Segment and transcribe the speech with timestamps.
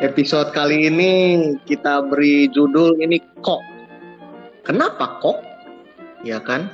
[0.00, 1.12] Episode kali ini
[1.68, 3.60] kita beri judul ini kok.
[4.64, 5.44] Kenapa kok?
[6.24, 6.72] Ya kan?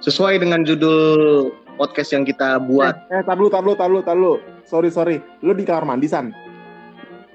[0.00, 2.96] Sesuai dengan judul podcast yang kita buat.
[3.12, 4.34] Eh, eh tar dulu, tar dulu, tar dulu, tar dulu.
[4.64, 5.20] Sorry, sorry.
[5.44, 6.32] Lu di kamar mandi, San?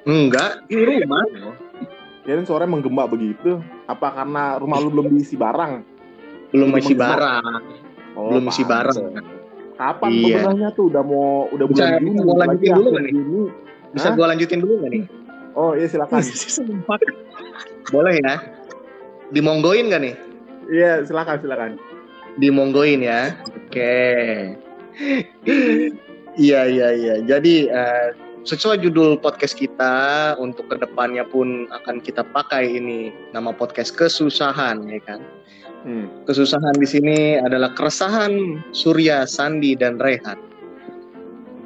[0.09, 1.21] Enggak, di rumah.
[2.26, 3.62] Kirain suaranya menggema begitu.
[3.85, 5.85] Apa karena rumah lu belum diisi barang?
[6.49, 7.45] Belum isi barang.
[8.17, 8.98] Oh, belum isi barang.
[9.77, 10.26] Kapan Iya.
[10.49, 10.90] bebenahnya tuh?
[10.90, 12.09] Udah mau udah bulan Juni.
[12.09, 13.13] bisa apalagi lanjutin dulu nih?
[13.93, 15.03] Bisa gua lanjutin dulu nggak nih?
[15.57, 16.21] Oh iya silakan.
[17.93, 18.35] Boleh ya?
[19.34, 20.16] Dimonggoin nggak nih?
[20.70, 21.71] Iya silakan silakan.
[22.38, 23.33] Dimonggoin ya.
[23.67, 23.97] Oke.
[26.39, 27.16] Iya iya iya.
[27.25, 28.07] Jadi eh,
[28.47, 34.88] sesuai judul podcast kita untuk ke depannya pun akan kita pakai ini nama podcast kesusahan
[34.88, 35.19] ya kan.
[35.83, 36.11] Hmm.
[36.27, 40.35] Kesusahan di sini adalah keresahan Surya, Sandi dan Rehan.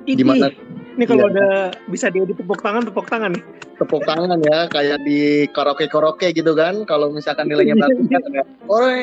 [0.05, 0.51] Di mana
[0.93, 1.33] ini kalau Iya.
[1.33, 1.47] ada
[1.89, 3.43] bisa dia tepuk tangan, tepuk tangan nih.
[3.73, 6.85] tepuk tangan ya kayak di karaoke karaoke gitu kan.
[6.85, 9.01] Kalau misalkan nilainya bagus kan ada ore.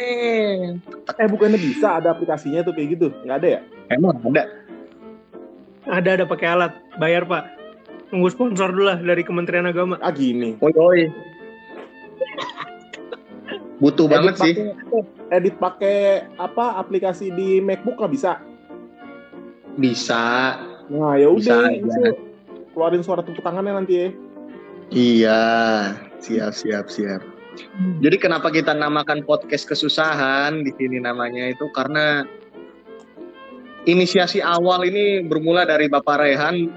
[1.18, 3.10] Eh bukannya bisa ada aplikasinya tuh kayak gitu?
[3.26, 3.60] Nggak ada ya?
[3.90, 4.46] Emang ada.
[5.90, 7.50] Ada ada pakai alat, bayar pak.
[8.08, 9.98] Tunggu sponsor dulu lah dari Kementerian Agama.
[9.98, 10.54] Ah gini.
[10.62, 11.02] Oi oi.
[13.80, 14.54] Butuh banget Edit sih.
[15.32, 18.32] Edit pakai apa aplikasi di MacBook nggak bisa?
[19.74, 20.54] Bisa.
[20.90, 21.86] Nah ya udah, itu
[22.74, 24.08] keluarin suara tepuk tangannya nanti ya.
[24.90, 25.42] Iya,
[26.18, 27.22] siap siap siap.
[28.02, 32.26] Jadi kenapa kita namakan podcast kesusahan di sini namanya itu karena
[33.86, 36.70] inisiasi awal ini bermula dari Bapak Rehan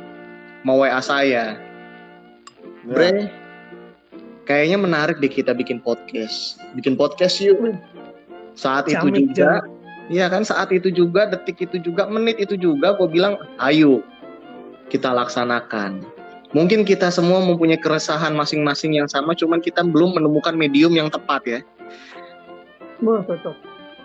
[0.62, 1.58] mau WA saya.
[2.86, 2.94] Ya.
[2.94, 3.32] Bre,
[4.44, 6.60] kayaknya menarik deh kita bikin podcast.
[6.76, 7.58] Bikin podcast yuk.
[8.54, 9.66] Saat itu Camik, juga,
[10.12, 14.04] iya kan saat itu juga, detik itu juga, menit itu juga, gue bilang, ayo
[14.92, 16.04] kita laksanakan.
[16.54, 21.42] Mungkin kita semua mempunyai keresahan masing-masing yang sama, cuman kita belum menemukan medium yang tepat
[21.50, 21.60] ya.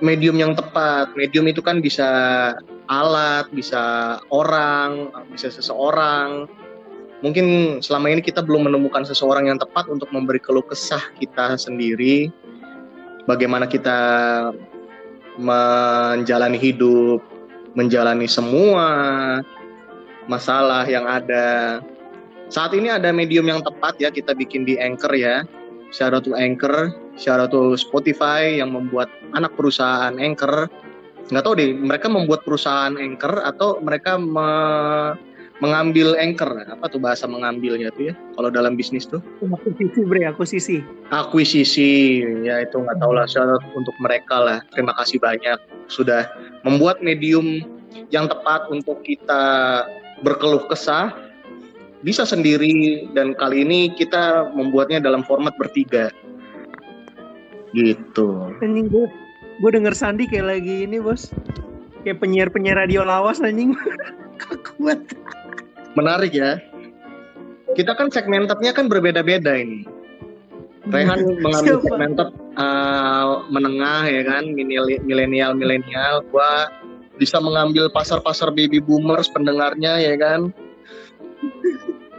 [0.01, 2.09] Medium yang tepat, medium itu kan bisa
[2.89, 6.49] alat, bisa orang, bisa seseorang.
[7.21, 12.33] Mungkin selama ini kita belum menemukan seseorang yang tepat untuk memberi keluh kesah kita sendiri.
[13.29, 13.99] Bagaimana kita
[15.39, 17.23] menjalani hidup,
[17.79, 18.87] menjalani semua
[20.27, 21.81] masalah yang ada.
[22.51, 25.47] Saat ini ada medium yang tepat ya kita bikin di Anchor ya.
[25.89, 30.69] Shout out to Anchor, shout out to Spotify yang membuat anak perusahaan Anchor.
[31.33, 35.28] Nggak tahu deh, mereka membuat perusahaan Anchor atau mereka me-
[35.59, 36.55] mengambil Anchor.
[36.71, 38.15] Apa tuh bahasa mengambilnya tuh ya?
[38.39, 40.77] Kalau dalam bisnis tuh Akuisisi bre, akuisisi.
[41.11, 41.91] akuisisi
[42.47, 43.27] ya itu nggak tahu lah
[43.75, 45.59] untuk mereka lah terima kasih banyak
[45.91, 46.31] sudah
[46.63, 47.65] membuat medium
[48.15, 49.43] yang tepat untuk kita
[50.23, 51.11] berkeluh kesah
[52.07, 56.15] bisa sendiri dan kali ini kita membuatnya dalam format bertiga
[57.75, 59.07] gitu Anjing gue,
[59.61, 61.29] gue denger Sandi kayak lagi ini bos.
[62.07, 63.77] Kayak penyiar-penyiar radio lawas anjing.
[64.79, 65.03] Kuat.
[65.99, 66.63] Menarik ya.
[67.75, 69.83] Kita kan segmentednya kan berbeda-beda ini.
[70.89, 71.85] Rehan mengambil Siapa?
[71.85, 76.73] segmented uh, menengah ya kan milenial milenial gua
[77.21, 80.55] bisa mengambil pasar-pasar baby boomers pendengarnya ya kan.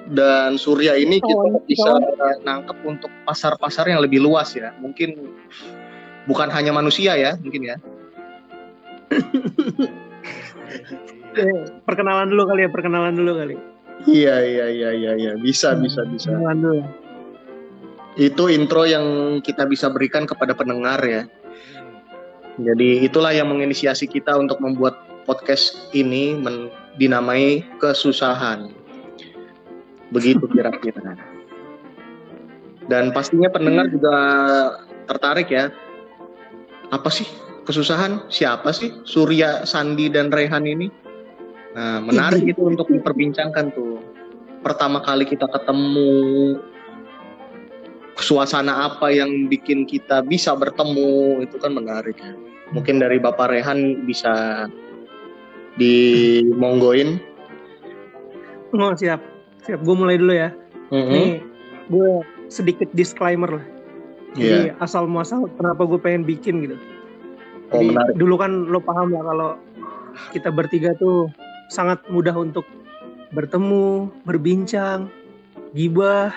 [0.10, 2.02] Dan Surya ini kita bisa
[2.42, 4.74] nangkep untuk pasar-pasar yang lebih luas ya.
[4.82, 5.18] Mungkin
[6.30, 7.76] bukan hanya manusia ya mungkin ya.
[11.38, 11.54] Eh,
[11.88, 13.56] perkenalan dulu kali ya, perkenalan dulu kali.
[14.08, 16.84] Iya iya iya iya iya bisa bisa bisa dulu.
[18.20, 21.24] itu intro yang kita bisa berikan kepada pendengar ya.
[22.60, 26.36] Jadi itulah yang menginisiasi kita untuk membuat podcast ini
[27.00, 28.68] dinamai kesusahan.
[30.12, 31.16] Begitu kira-kira.
[32.92, 34.16] Dan pastinya pendengar juga
[35.08, 35.72] tertarik ya.
[36.92, 37.30] Apa sih
[37.64, 38.28] kesusahan?
[38.28, 40.92] Siapa sih Surya, Sandi dan Rehan ini?
[41.76, 44.02] Nah, menarik itu untuk diperbincangkan tuh.
[44.60, 46.60] Pertama kali kita ketemu,
[48.20, 52.36] suasana apa yang bikin kita bisa bertemu itu kan menarik ya.
[52.76, 54.68] Mungkin dari Bapak Rehan bisa
[55.80, 57.18] dimonggoin.
[58.76, 59.24] Oh siap,
[59.66, 59.82] siap.
[59.82, 60.54] Gue mulai dulu ya.
[60.94, 61.10] Mhm.
[61.10, 61.32] Nih,
[61.90, 62.10] gue
[62.52, 63.66] sedikit disclaimer lah.
[64.38, 66.78] Jadi asal muasal kenapa gue pengen bikin gitu.
[67.74, 68.14] Oh Jadi menarik.
[68.18, 69.50] dulu kan lo paham lah kalau
[70.30, 71.30] kita bertiga tuh
[71.70, 72.66] sangat mudah untuk
[73.32, 75.08] bertemu, berbincang,
[75.78, 76.34] gibah,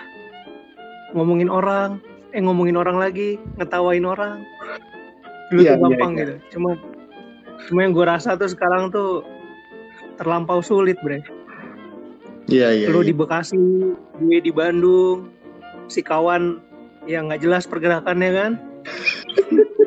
[1.16, 1.98] ngomongin orang,
[2.36, 4.44] eh ngomongin orang lagi, ngetawain orang.
[5.48, 6.20] Dulu Iya, tuh gampang iya, iya.
[6.20, 6.34] gitu.
[6.56, 6.70] Cuma
[7.68, 9.24] cuma yang gue rasa tuh sekarang tuh
[10.20, 11.24] terlampau sulit, Bre.
[12.50, 12.86] Iya iya.
[12.90, 13.08] lu iya.
[13.12, 13.64] di Bekasi
[14.18, 15.30] gue di Bandung
[15.86, 16.58] si kawan
[17.06, 18.52] yang nggak jelas pergerakannya kan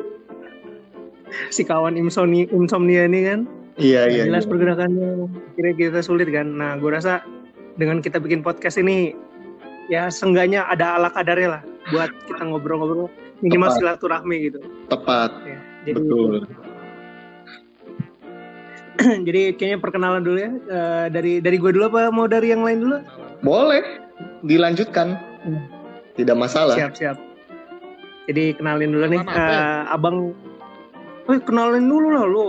[1.54, 3.40] si kawan insomnia insomnia ini kan
[3.76, 4.24] Iya iya.
[4.24, 4.50] jelas iya.
[4.50, 5.08] pergerakannya
[5.56, 7.20] kira kita sulit kan nah gue rasa
[7.76, 9.12] dengan kita bikin podcast ini
[9.92, 11.62] ya seenggaknya ada ala kadarnya lah
[11.92, 13.12] buat kita ngobrol-ngobrol
[13.44, 13.78] minimal Tepat.
[13.78, 14.58] silaturahmi gitu
[14.88, 15.30] Tepat.
[15.44, 15.58] ya.
[15.84, 16.32] jadi Betul.
[19.28, 22.80] jadi kayaknya perkenalan dulu ya Eh, dari dari gue dulu apa mau dari yang lain
[22.80, 22.96] dulu
[23.44, 23.84] Boleh
[24.40, 25.20] dilanjutkan.
[25.44, 25.68] Hmm.
[26.16, 26.72] Tidak masalah.
[26.72, 27.20] siap siap
[28.26, 30.34] jadi kenalin dulu nih eh, abang
[31.26, 32.44] Woi kenalin dulu lah lu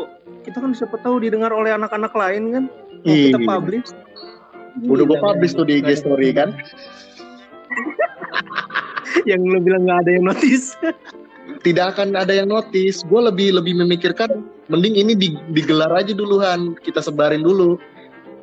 [0.47, 2.63] kita kan siapa tahu didengar oleh anak-anak lain kan
[2.97, 3.45] mau kita Iya.
[3.45, 3.89] publish
[4.77, 6.53] Udah gue publish tuh di IG story kan.
[9.29, 10.73] yang lu bilang nggak ada yang notice
[11.57, 13.01] Tidak akan ada yang notice.
[13.01, 16.75] Gue lebih lebih memikirkan mending ini di- digelar aja duluan.
[16.77, 17.79] Kita sebarin dulu.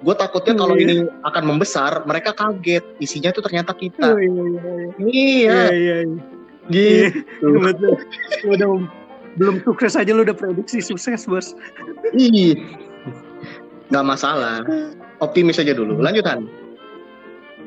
[0.01, 0.83] Gue takutnya kalau Iya.
[0.83, 2.83] ini akan membesar, mereka kaget.
[2.99, 4.19] Isinya tuh ternyata kita.
[4.19, 4.61] iya, iya, iya.
[4.99, 6.19] Iya, Iya, iya, iya.
[6.67, 7.47] gitu.
[8.51, 8.69] Udah
[9.35, 11.59] belum sukses aja lu udah prediksi sukses bos
[12.15, 12.55] Ih,
[13.91, 14.63] nggak masalah.
[15.19, 15.99] Optimis aja dulu.
[15.99, 16.47] Lanjutan.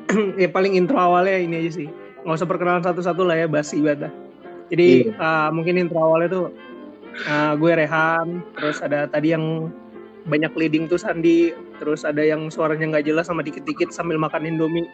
[0.41, 1.87] ya paling intro awalnya ini aja sih
[2.23, 4.13] nggak usah perkenalan satu-satu lah ya basi banget dah.
[4.71, 6.45] jadi uh, mungkin intro awalnya tuh
[7.27, 9.71] uh, gue Rehan terus ada tadi yang
[10.27, 14.87] banyak leading tuh Sandi terus ada yang suaranya nggak jelas sama dikit-dikit sambil makan Indomie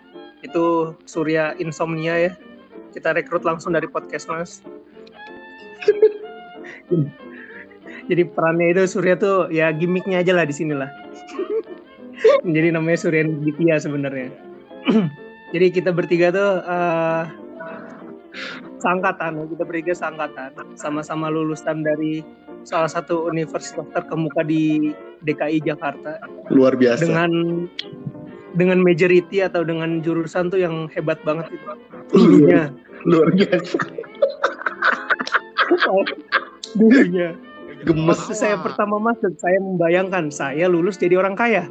[0.45, 2.31] itu Surya Insomnia ya
[2.93, 4.61] kita rekrut langsung dari podcast mas
[8.09, 10.89] jadi perannya itu Surya tuh ya gimmicknya aja lah di sini lah.
[12.43, 14.31] Jadi namanya Surya Ditya sebenarnya.
[15.53, 17.23] Jadi kita bertiga tuh eh
[18.79, 20.75] seangkatan kita bertiga seangkatan.
[20.75, 22.23] Sama-sama lulusan dari
[22.63, 24.91] salah satu universitas terkemuka di
[25.23, 26.19] DKI Jakarta.
[26.51, 27.07] Luar biasa.
[27.07, 27.31] dengan
[28.53, 31.71] dengan majority atau dengan jurusan tuh yang hebat banget itu.
[32.11, 32.71] Dulunya
[33.03, 33.77] Luar biasa.
[36.75, 37.37] dulunya
[37.87, 38.15] Gemes.
[38.15, 41.67] waktu saya pertama masuk saya membayangkan saya lulus jadi orang kaya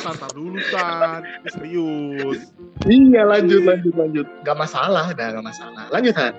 [0.00, 2.40] Santar dulu San, Ini serius.
[2.88, 4.26] Iya lanjut lanjut lanjut.
[4.48, 5.84] Gak masalah, dah gak masalah.
[5.92, 6.34] Lanjut Han.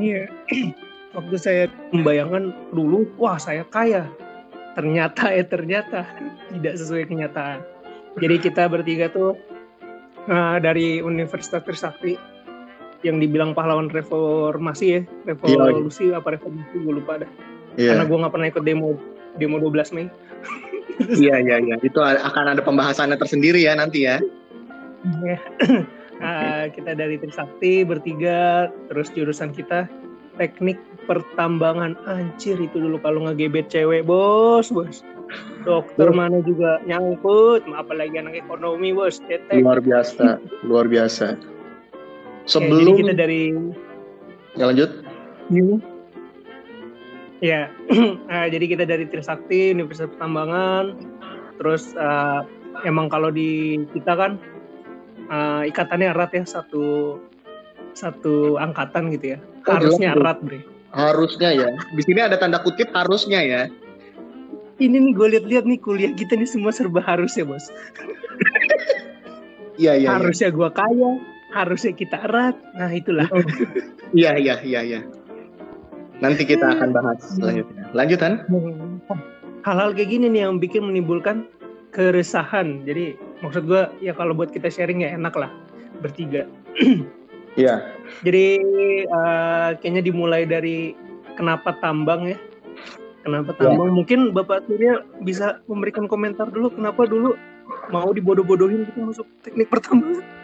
[0.00, 0.24] Iya.
[1.20, 4.08] Waktu saya membayangkan dulu, wah saya kaya.
[4.72, 6.08] Ternyata eh ternyata
[6.56, 7.60] tidak sesuai kenyataan.
[8.18, 9.36] Jadi kita bertiga tuh
[10.24, 12.16] eh, dari Universitas Trisakti
[13.00, 17.30] yang dibilang pahlawan reformasi ya, revolusi apa reformasi gue lupa dah.
[17.78, 18.08] Karena Iya.
[18.08, 18.88] gue nggak pernah ikut demo
[19.38, 20.06] demo 12 Mei.
[21.00, 21.76] Iya iya iya.
[21.80, 24.20] Itu akan ada pembahasannya tersendiri ya nanti ya.
[25.24, 25.40] Ya.
[26.20, 29.88] Eh, kita dari Trisakti bertiga, terus jurusan kita
[30.36, 30.76] teknik
[31.08, 35.04] pertambangan anjir itu dulu kalau ngegebet cewek bos bos
[35.68, 41.36] dokter mana juga nyangkut apalagi anak ekonomi bos cetek Luar biasa, luar biasa.
[42.50, 43.42] Ya, jadi Sebelum kita dari
[44.58, 44.90] ya lanjut.
[47.40, 47.70] ya
[48.34, 50.98] eh, jadi kita dari Trisakti Universitas Pertambangan
[51.56, 52.40] terus eh,
[52.82, 54.32] emang kalau di kita kan
[55.30, 57.16] eh, ikatannya erat ya satu
[57.94, 60.60] satu angkatan gitu ya Oh, harusnya jelas erat bre
[60.90, 61.68] Harusnya ya.
[61.94, 63.62] Di sini ada tanda kutip harusnya ya.
[64.80, 67.68] ini nih gue lihat-lihat nih kuliah kita nih semua serba harus ya bos
[69.76, 69.94] Iya iya.
[70.00, 70.08] iya.
[70.16, 71.10] harusnya gue kaya
[71.50, 72.56] harusnya kita erat.
[72.78, 73.28] Nah itulah.
[74.10, 75.00] Iya iya iya iya.
[76.18, 77.86] Nanti kita akan bahas selanjutnya.
[77.94, 78.42] Lanjutan?
[79.62, 81.46] hal-hal kayak gini nih yang bikin menimbulkan
[81.94, 82.82] keresahan.
[82.82, 85.50] Jadi maksud gue ya kalau buat kita sharing ya enak lah
[86.02, 86.46] bertiga.
[87.58, 87.82] Iya.
[88.22, 88.46] jadi
[89.10, 90.94] eh, kayaknya dimulai dari
[91.34, 92.38] kenapa tambang ya.
[93.26, 93.90] Kenapa tambang?
[93.90, 97.34] Mungkin bapak Surya bisa memberikan komentar dulu kenapa dulu
[97.90, 100.39] mau dibodoh-bodohin gitu masuk teknik pertambangan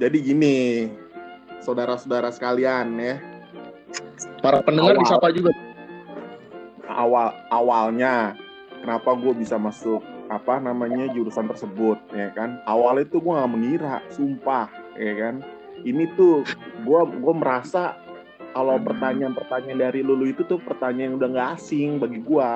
[0.00, 0.56] Jadi gini,
[1.60, 3.16] saudara-saudara sekalian ya,
[4.42, 5.02] Para pendengar Awal.
[5.06, 5.52] disapa juga.
[6.92, 8.36] awal awalnya
[8.84, 12.60] kenapa gue bisa masuk apa namanya jurusan tersebut ya kan?
[12.68, 14.68] Awalnya tuh gue nggak mengira sumpah
[14.98, 15.34] ya kan?
[15.86, 16.44] Ini tuh
[16.84, 17.96] gue gue merasa
[18.52, 22.50] kalau pertanyaan-pertanyaan dari lulu itu tuh pertanyaan yang udah nggak asing bagi gue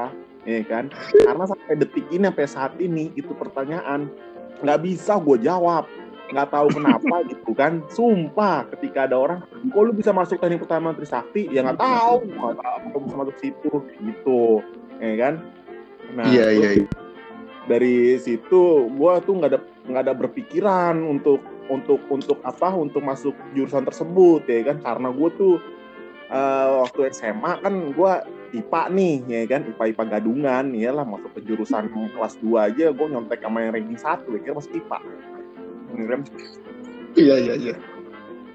[0.44, 0.92] ya kan?
[1.16, 4.12] Karena sampai detik ini sampai saat ini itu pertanyaan
[4.60, 5.88] nggak bisa gue jawab
[6.30, 7.82] nggak tahu kenapa gitu kan.
[7.90, 12.56] Sumpah ketika ada orang kok lu bisa masuk teknik pertama Trisakti ya nggak tahu nggak
[12.58, 14.42] tahu bisa masuk situ gitu.
[14.98, 15.34] Ya kan?
[16.16, 16.70] Nah Iya iya.
[16.82, 16.88] iya.
[17.66, 23.34] dari situ gua tuh nggak ada nggak ada berpikiran untuk untuk untuk apa untuk masuk
[23.54, 24.78] jurusan tersebut ya kan?
[24.82, 25.54] Karena gue tuh
[26.30, 28.22] eh, waktu SMA kan gua
[28.54, 29.62] IPA nih ya kan?
[29.66, 33.74] IPA IPA gadungan ya lah masuk ke jurusan kelas 2 aja gue nyontek sama yang
[33.74, 34.98] ranking satu ya kira masuk IPA
[35.94, 36.20] Kan?
[37.16, 37.76] Iya iya iya.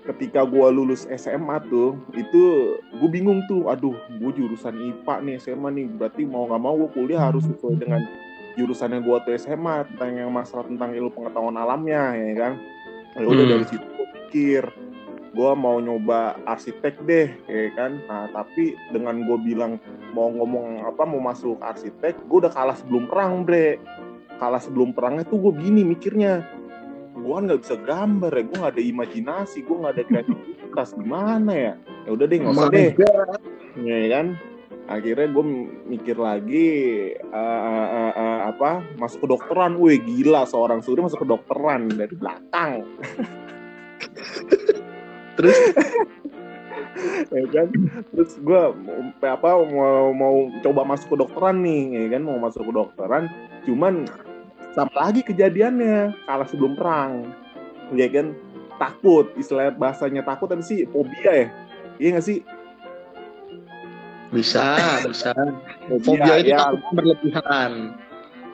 [0.02, 2.42] ketika gue lulus SMA tuh itu
[2.82, 6.90] gue bingung tuh aduh gue jurusan IPA nih SMA nih berarti mau nggak mau gue
[6.90, 8.02] kuliah harus sesuai dengan
[8.58, 12.54] jurusan yang gue tuh SMA tentang yang masalah tentang ilmu pengetahuan alamnya ya kan
[13.14, 13.54] ya udah Hmm.
[13.54, 14.64] dari situ gue pikir
[15.32, 19.78] gue mau nyoba arsitek deh ya kan nah tapi dengan gue bilang
[20.12, 23.80] mau ngomong apa mau masuk arsitek gue udah kalah sebelum perang bre
[24.42, 26.42] kalah sebelum perangnya tuh gue gini mikirnya
[27.12, 30.96] gue nggak bisa gambar ya gue nggak ada imajinasi gue nggak ada kreativitas.
[30.96, 31.74] Gimana ya?
[32.08, 32.90] Ya udah deh nggak usah deh.
[33.84, 34.28] ya kan?
[34.92, 35.46] Akhirnya gue
[35.88, 36.70] mikir lagi
[37.16, 38.84] eh, eh, eh, eh, apa?
[39.00, 39.80] Masuk ke dokteran.
[39.80, 42.88] Wih gila seorang suri masuk ke dokteran dari belakang.
[45.40, 45.58] Terus?
[47.32, 47.72] Ya kan?
[48.14, 48.64] Terus gue
[49.24, 52.22] apa mau mau coba masuk ke dokteran nih ya kan?
[52.28, 53.32] Mau masuk ke dokteran
[53.66, 54.06] cuman
[54.72, 57.28] sama lagi kejadiannya kalah sebelum perang
[57.92, 58.32] ya kan
[58.80, 61.48] takut istilah bahasanya takut tapi sih fobia ya
[62.00, 62.40] iya nggak sih
[64.32, 64.64] bisa
[65.04, 65.36] bisa.
[66.08, 68.00] Fobia itu ya, takut berlebihan.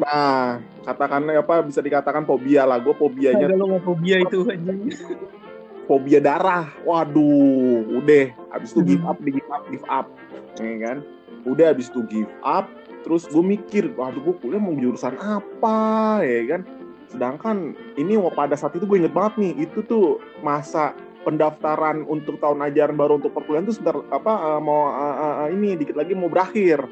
[0.02, 2.82] Nah, katakannya apa bisa dikatakan fobia lah.
[2.82, 4.90] Gue fobianya Ada lo fobia itu anjing.
[5.86, 6.74] fobia darah.
[6.82, 8.26] Waduh, udah.
[8.58, 9.10] Abis itu give Hmm.
[9.14, 10.08] up, di give up, give up,
[10.58, 10.98] ya kan?
[11.46, 12.66] Udah abis itu give up.
[13.08, 16.62] Terus gue mikir, waduh gue kuliah mau jurusan apa, ya kan?
[17.08, 20.92] Sedangkan ini pada saat itu gue inget banget nih, itu tuh masa
[21.24, 25.16] pendaftaran untuk tahun ajaran baru untuk perkuliahan tuh sebentar apa eh, mau eh,
[25.48, 26.84] eh, ini dikit lagi mau berakhir.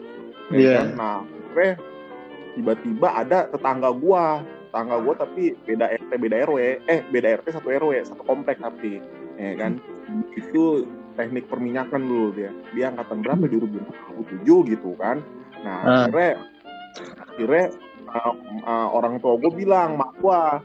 [0.52, 0.72] ya Iya.
[0.80, 0.88] kan?
[0.96, 1.18] Nah,
[1.52, 1.74] akhirnya
[2.56, 4.40] tiba-tiba ada tetangga gua,
[4.72, 9.04] tetangga gua tapi beda RT beda RW, eh beda RT satu RW, satu komplek tapi,
[9.36, 9.84] ya kan?
[10.32, 10.88] Itu
[11.20, 12.52] teknik perminyakan dulu dia.
[12.72, 13.52] Dia angkatan berapa?
[13.52, 15.24] 2007 gitu kan.
[15.66, 16.06] Nah, Ah.
[16.06, 16.32] akhirnya
[17.26, 17.66] akhirnya
[18.14, 20.62] uh, uh, orang tua gue bilang, mak gua,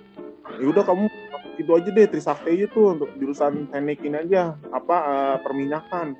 [0.60, 1.08] ya udah kamu
[1.56, 6.16] itu aja deh Trisakti aja tuh untuk jurusan teknik ini aja apa uh, perminyakan.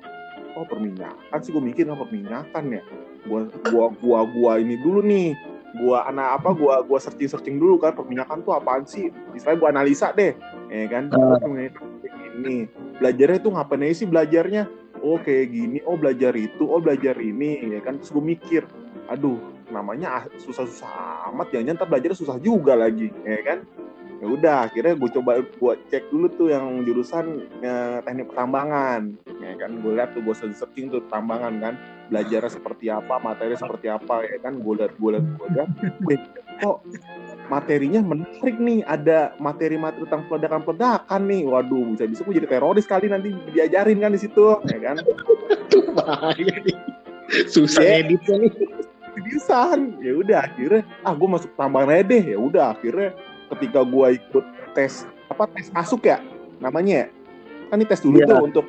[0.57, 2.81] Oh perminyakan sih gue mikir apa perminyakan ya?
[3.29, 5.31] Gua gua gua gua ini dulu nih
[5.79, 9.13] gua anak apa gua gua searching searching dulu kan perminyakan tuh apaan sih?
[9.31, 10.35] Misalnya gua analisa deh
[10.71, 11.11] ya kan?
[11.11, 11.51] Perminyakan
[11.99, 12.57] kayak gini
[12.97, 14.63] belajarnya tuh ngapain aja sih belajarnya?
[15.03, 17.99] Oh kayak gini oh belajar itu oh belajar ini ya kan?
[17.99, 18.63] Terus gue mikir
[19.11, 19.37] aduh
[19.67, 23.59] namanya ah, susah-susah amat jangan ntar belajarnya susah juga lagi ya kan?
[24.21, 29.53] Ya udah akhirnya gue coba gue cek dulu tuh yang jurusan eh, teknik pertambangan ya
[29.59, 29.71] kan?
[29.81, 31.73] Gue lihat tuh gue searching tuh pertambangan kan
[32.13, 34.61] belajarnya seperti apa materi seperti apa ya kan?
[34.61, 35.69] Gue lihat gue lihat gue lihat
[36.59, 36.77] kok
[37.47, 43.07] materinya menarik nih ada materi-materi tentang peledakan-peledakan nih waduh bisa bisa gue jadi teroris kali
[43.07, 44.95] nanti diajarin kan di situ ya kan
[45.93, 46.75] bahaya nih.
[47.47, 48.03] Susah Ya.
[48.03, 48.51] editnya nih.
[49.11, 53.11] seriusan ya udah akhirnya ah gue masuk tambahan aja deh ya udah akhirnya
[53.51, 56.23] ketika gue ikut tes apa tes masuk ya
[56.63, 57.07] namanya ya
[57.67, 58.31] kan ini tes dulu Iya.
[58.31, 58.65] tuh untuk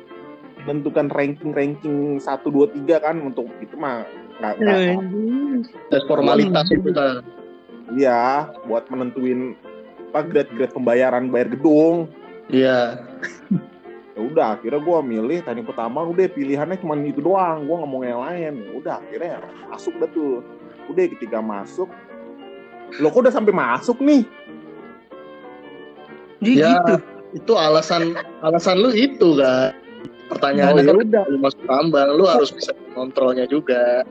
[0.63, 4.03] menentukan ranking ranking satu dua tiga kan untuk itu mah
[4.39, 5.59] nggak nggak Anjing.
[5.87, 7.23] Tes formalitas itu kan.
[7.91, 9.57] Iya buat menentuin
[10.09, 12.07] apa grade grade pembayaran bayar gedung
[12.47, 13.01] Iya.
[14.13, 18.05] ya udah akhirnya gue milih teknik pertama udah pilihannya cuma itu doang gue nggak mau
[18.05, 20.45] yang lain ya udah akhirnya masuk dah tuh
[20.85, 21.89] udah ketika masuk
[23.01, 24.21] lo kok udah sampai masuk nih
[26.43, 26.75] Jadi Ya.
[26.75, 26.93] gitu.
[27.33, 28.13] Itu alasan
[28.43, 29.73] alasan lu itu kan.
[30.29, 31.23] Pertanyaannya Oh, kan udah.
[31.25, 34.03] lu masuk tambang, lu harus bisa kontrolnya juga.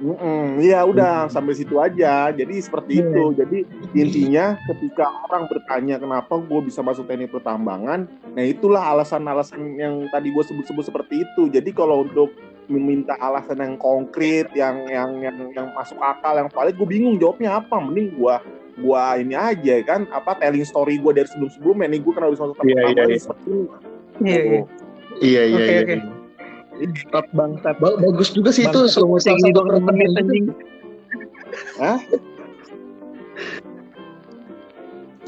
[0.00, 2.32] Mm-mm, Iya udah sampai situ aja.
[2.32, 3.04] Jadi seperti Iya.
[3.04, 3.24] itu.
[3.36, 3.58] Jadi
[3.92, 10.32] intinya ketika orang bertanya kenapa gue bisa masuk teknik pertambangan, nah itulah alasan-alasan yang tadi
[10.32, 11.52] gue sebut-sebut seperti itu.
[11.52, 12.32] Jadi kalau untuk
[12.72, 17.60] meminta alasan yang konkret, yang yang yang yang masuk akal, yang valid, gue bingung jawabnya
[17.60, 17.76] apa.
[17.76, 18.36] Mending gue
[18.80, 22.56] gua ini aja kan apa telling story gue dari sebelum-sebelumnya nih gue kenapa bisa masuk
[22.64, 23.20] teknik Iya, iya, pertambangan iya.
[23.20, 23.66] seperti ini.
[24.20, 24.60] Iya, iya.
[25.20, 26.19] Iya iya
[26.80, 27.28] Oke.
[27.32, 27.76] Bangsat.
[27.76, 30.44] Ba- Bagus juga sih itu Bangsat, doang salah satu 6 menit anjing.
[31.76, 31.98] Hah?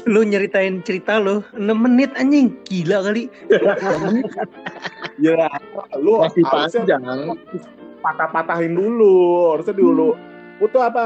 [0.03, 2.57] Lu nyeritain cerita lu 6 menit anjing.
[2.65, 3.31] Gila kali.
[5.21, 5.47] Ya,
[5.95, 7.01] lu Masih panjang.
[8.03, 9.15] patah-patahin dulu
[9.55, 10.11] harusnya dulu
[10.59, 10.99] Putu apa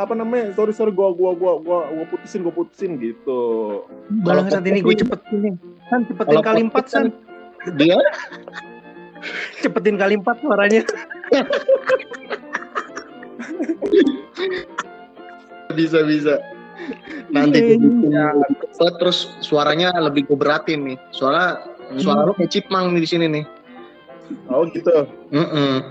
[0.00, 3.82] apa namanya sorry sorry gua gua gua gua gua putusin gua putusin gitu
[4.22, 5.54] Bangsat ini gue cepetin nih.
[5.90, 7.10] San cepetin Kalau kali 4 podcast San.
[7.10, 7.98] kan Dia
[9.62, 10.82] Cepetin kali 4 suaranya.
[15.74, 16.34] bisa bisa.
[17.30, 17.78] Nanti
[18.74, 20.98] cepet, terus suaranya lebih gue beratin nih.
[21.14, 21.62] Soalnya
[21.98, 23.44] suara lu kayak cipmang nih di sini nih.
[24.48, 25.04] oh gitu
[25.36, 25.84] Mm-mm.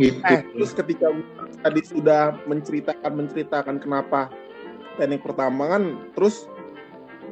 [0.00, 1.12] gitu Eh, terus ketika
[1.60, 4.32] tadi sudah menceritakan menceritakan kenapa
[4.96, 6.48] teknik pertambangan, terus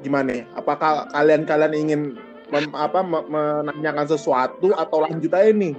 [0.05, 0.43] gimana?
[0.43, 0.45] ya?
[0.53, 2.03] Apakah kalian-kalian ingin
[2.49, 5.75] mem- apa me- menanyakan sesuatu atau lanjut aja nih?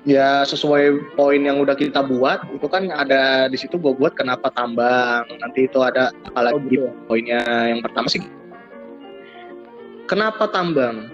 [0.00, 4.48] ya sesuai poin yang udah kita buat itu kan ada di situ gue buat kenapa
[4.56, 6.92] tambang nanti itu ada apalagi Oh, gitu ya?
[7.04, 7.40] poinnya.
[7.68, 8.22] Yang pertama sih
[10.06, 11.12] kenapa tambang?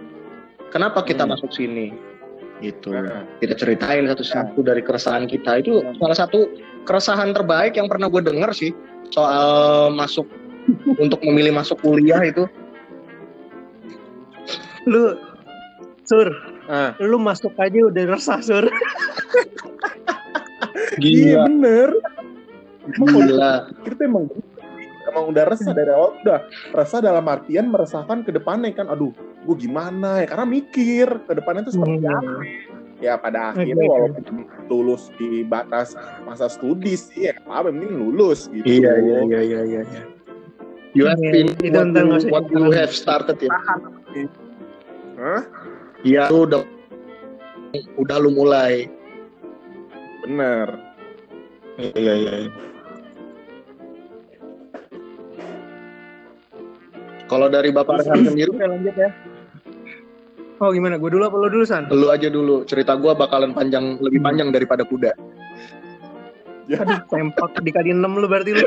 [0.71, 1.35] Kenapa kita Hmm.
[1.35, 1.91] masuk sini?
[2.63, 2.89] Gitu.
[2.89, 5.61] Nah, kita ceritain satu-satu dari keresahan kita.
[5.61, 6.49] Itu salah satu
[6.87, 8.71] keresahan terbaik yang pernah gue denger sih
[9.11, 10.25] soal masuk
[11.03, 12.47] untuk memilih masuk kuliah itu
[14.87, 15.19] Lu
[16.07, 16.31] Sur,
[16.71, 18.63] ah, lu masuk aja udah resah Sur.
[21.03, 21.91] iya bener.
[22.95, 24.31] gila Kita emang
[25.11, 28.87] emang udah resah dari awal udah resah dalam artian meresahkan ke depannya kan.
[28.87, 29.11] Aduh,
[29.43, 30.31] gue gimana ya?
[30.31, 32.15] Karena mikir ke depannya itu seperti Hmm.
[32.15, 32.33] apa.
[32.97, 33.93] Ya pada Oke, akhirnya oke.
[33.93, 34.25] walaupun
[34.71, 35.93] lulus di batas
[36.25, 38.65] masa studi sih ya apa penting lulus gitu.
[38.65, 40.03] iya iya iya iya iya iya.
[40.97, 43.53] you have Iya, been itu what you, what you have started ya
[45.17, 45.43] Hah?
[46.05, 46.61] Iya, lu udah
[47.97, 48.89] udah lu mulai.
[50.25, 50.69] Bener.
[51.81, 52.33] Iya iya.
[57.27, 59.11] Kalau dari Bapak Rehan sendiri, Oke lanjut ya.
[60.63, 60.97] Oh gimana?
[60.97, 61.85] Gue dulu apa lu dulu San?
[61.91, 62.65] lu aja dulu.
[62.65, 65.13] Cerita gua bakalan panjang lebih panjang daripada kuda.
[66.67, 68.67] Aduh, tempak dikali 6 lu berarti lu.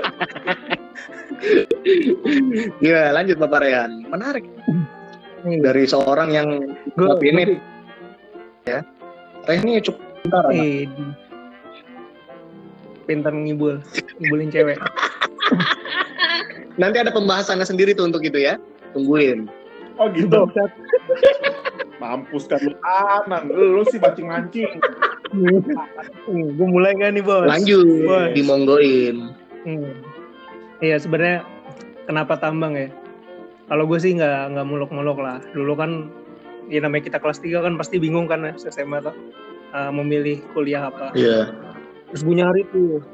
[2.83, 4.05] Iya, lanjut Bapak Rehan.
[4.11, 4.45] Menarik
[5.45, 6.47] Nih, dari seorang yang
[6.95, 7.55] Gue ini
[8.67, 8.83] ya.
[9.47, 10.43] Rehan ini cukup pintar.
[10.51, 11.15] Eh, di-
[13.07, 13.81] pintar ngibul,
[14.21, 14.77] ngibulin cewek.
[16.77, 18.59] Nanti ada pembahasannya sendiri tuh untuk itu ya.
[18.93, 19.49] Tungguin.
[19.97, 20.47] Oh gitu.
[21.99, 23.51] Mampus kan lu kanan.
[23.51, 24.71] Lu sih mancing-mancing.
[26.29, 27.45] gue mulai kan nih bos.
[27.49, 28.31] Lanjut, Bos.
[28.33, 29.35] dimonggoin.
[29.67, 29.91] Hmm.
[30.79, 31.43] Iya sebenarnya
[32.07, 32.87] kenapa tambang ya?
[33.69, 35.37] Kalau gue sih nggak nggak muluk-muluk lah.
[35.53, 36.09] Dulu kan
[36.69, 39.13] ya namanya kita kelas 3 kan pasti bingung kan ya SMA tuh
[39.77, 41.13] uh, memilih kuliah apa.
[41.13, 41.53] Iya.
[42.09, 43.05] Terus gue nyari tuh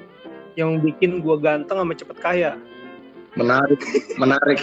[0.55, 2.51] yang bikin gue ganteng sama cepet kaya.
[3.35, 3.83] Menarik,
[4.15, 4.59] menarik.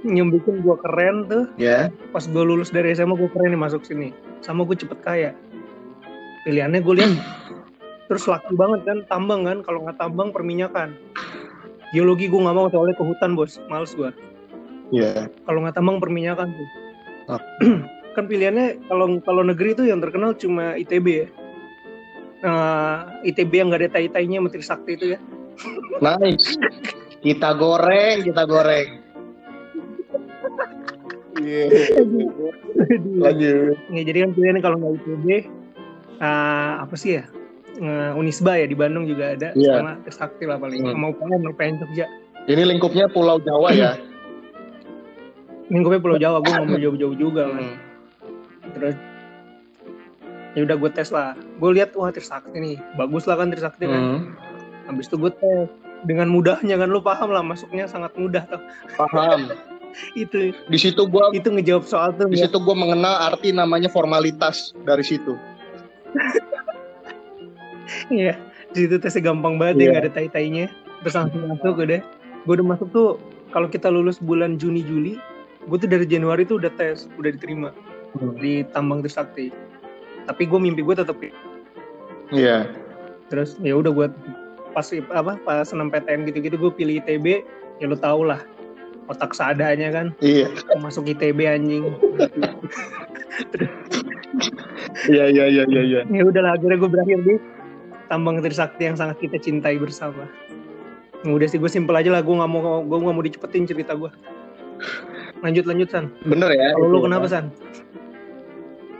[0.00, 1.92] Yang bikin gue keren tuh Ya.
[2.16, 4.16] pas gue lulus dari SMA gue keren nih masuk sini.
[4.40, 5.30] Sama gue cepet kaya.
[6.48, 7.12] Pilihannya gue lihat
[8.08, 10.96] terus laku banget kan tambang kan kalau nggak tambang perminyakan.
[11.92, 14.08] Geologi gue nggak mau soalnya ke hutan bos, males gue.
[14.90, 15.30] Iya.
[15.44, 16.68] kalau nggak tambang perminyakan tuh
[17.30, 17.38] Ah.
[18.18, 21.26] kan pilihannya kalau kalau negeri itu yang terkenal cuma ITB ya
[22.42, 25.20] nah, ITB yang nggak ada tai-tainya Menteri Sakti itu ya
[26.00, 26.56] Nice.
[27.20, 28.96] Kita goreng, kita goreng.
[31.36, 31.64] Iya.
[33.20, 33.76] Lanjut.
[33.92, 35.26] ya, jadi kan pilihannya kalau nggak ITB
[36.18, 37.24] ah, apa sih ya
[37.70, 39.80] Eh, Unisba ya di Bandung juga ada Iya.
[39.80, 41.00] sama Trisakti lah paling Hmm.
[41.00, 42.04] mau pengen mau pengen Jogja
[42.44, 43.96] Ini lingkupnya Pulau Jawa ya.
[45.70, 47.76] Lingkupnya Pulau Jawa gue nggak mau jauh-jauh juga kan Hmm.
[48.72, 48.96] terus
[50.52, 53.96] ya udah gue tes lah gue lihat wah Trisakti nih bagus lah kan Trisakti kan
[53.96, 54.20] Hmm.
[54.84, 58.60] habis itu gue tes dengan mudahnya kan lu paham lah masuknya sangat mudah tuh
[58.96, 59.52] Paham.
[60.14, 62.46] itu Di situ gua itu ngejawab soal tuh di ya.
[62.46, 65.34] situ gua mengenal arti namanya formalitas dari situ.
[68.08, 68.38] Iya,
[68.70, 69.82] di situ tesnya gampang banget Iya.
[69.82, 70.66] ya, nggak ada tai-tainya.
[71.02, 72.00] Terus langsung masuk udah.
[72.40, 73.08] Gue udah masuk tuh,
[73.50, 75.18] kalau kita lulus bulan Juni Juli,
[75.66, 77.68] gue tuh dari Januari tuh udah tes, udah diterima
[78.40, 79.52] di Tambang Trisakti.
[80.24, 81.16] Tapi gue mimpi gue tetap
[82.30, 82.70] Iya.
[83.26, 84.06] terus ya udah gue
[84.70, 87.42] pas apa pas senam PTN gitu-gitu gue pilih ITB
[87.82, 88.38] ya lo tau lah
[89.10, 90.46] otak seadanya kan Iya.
[90.78, 91.90] masuk ITB anjing
[95.10, 96.00] Iya iya iya iya iya.
[96.06, 97.34] ya udahlah akhirnya gue berakhir di
[98.06, 100.26] tambang Trisakti yang sangat kita cintai bersama
[101.20, 103.98] Ya udah sih gue simpel aja lah gue nggak mau gue nggak mau dicepetin cerita
[103.98, 104.10] gue
[105.40, 106.72] lanjut lanjut san Bener ya.
[106.76, 107.04] kalau lu ya.
[107.08, 107.46] kenapa san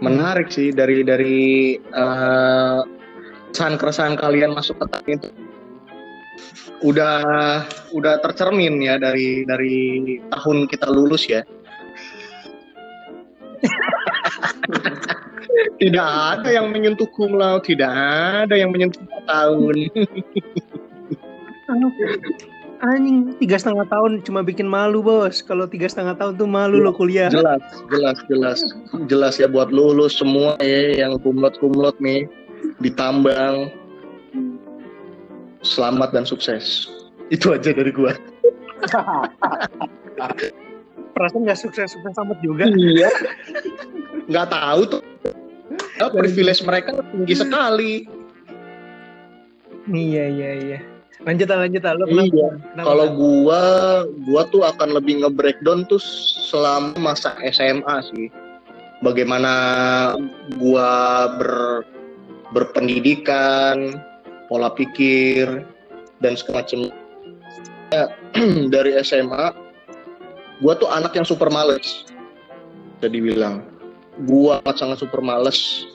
[0.01, 2.81] Menarik sih dari dari eh,
[3.53, 5.29] keresahan-keresahan kalian masuk ke tadi itu
[6.81, 7.61] udah
[7.93, 11.45] udah tercermin ya dari dari tahun kita lulus ya.
[15.85, 19.93] tidak ada yang menyentuh cum laude, tidak ada yang menyentuh tahun.
[22.81, 26.97] anjing tiga setengah tahun cuma bikin malu bos kalau tiga setengah tahun tuh malu lo
[26.97, 27.61] kuliah jelas,
[27.93, 28.59] jelas, jelas,
[29.05, 32.25] jelas ya buat lulus semua ya yang kumlot kumlot nih
[32.81, 33.71] ditambang.
[35.61, 36.89] Selamat dan sukses.
[37.29, 38.17] Itu aja dari gua.
[41.11, 43.13] perasaan nggak sukses sukses amat juga Iya.
[44.25, 45.03] Nggak tahu tuh.
[46.17, 47.93] Privilege mereka tinggi sekali.
[49.85, 50.79] Iya iya iya.
[51.21, 51.83] Lanjut lanjut.
[51.85, 52.51] Lu Iya.
[52.81, 53.63] Kalau gua,
[54.25, 56.01] gua tuh akan lebih nge-breakdown tuh
[56.49, 58.27] selama masa SMA sih.
[59.05, 59.53] Bagaimana
[60.57, 60.91] gua
[61.37, 61.85] ber
[62.57, 64.01] berpendidikan,
[64.49, 65.65] pola pikir
[66.25, 66.81] dan segala macam.
[67.91, 68.07] Ya,
[68.75, 69.53] dari SMA,
[70.65, 72.09] gua tuh anak yang super males.
[73.05, 73.65] Jadi bilang,
[74.25, 75.89] gua sangat super males.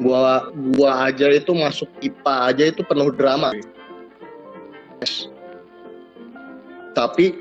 [0.00, 3.52] Gua gua aja itu masuk IPA aja itu penuh drama.
[6.90, 7.32] tapi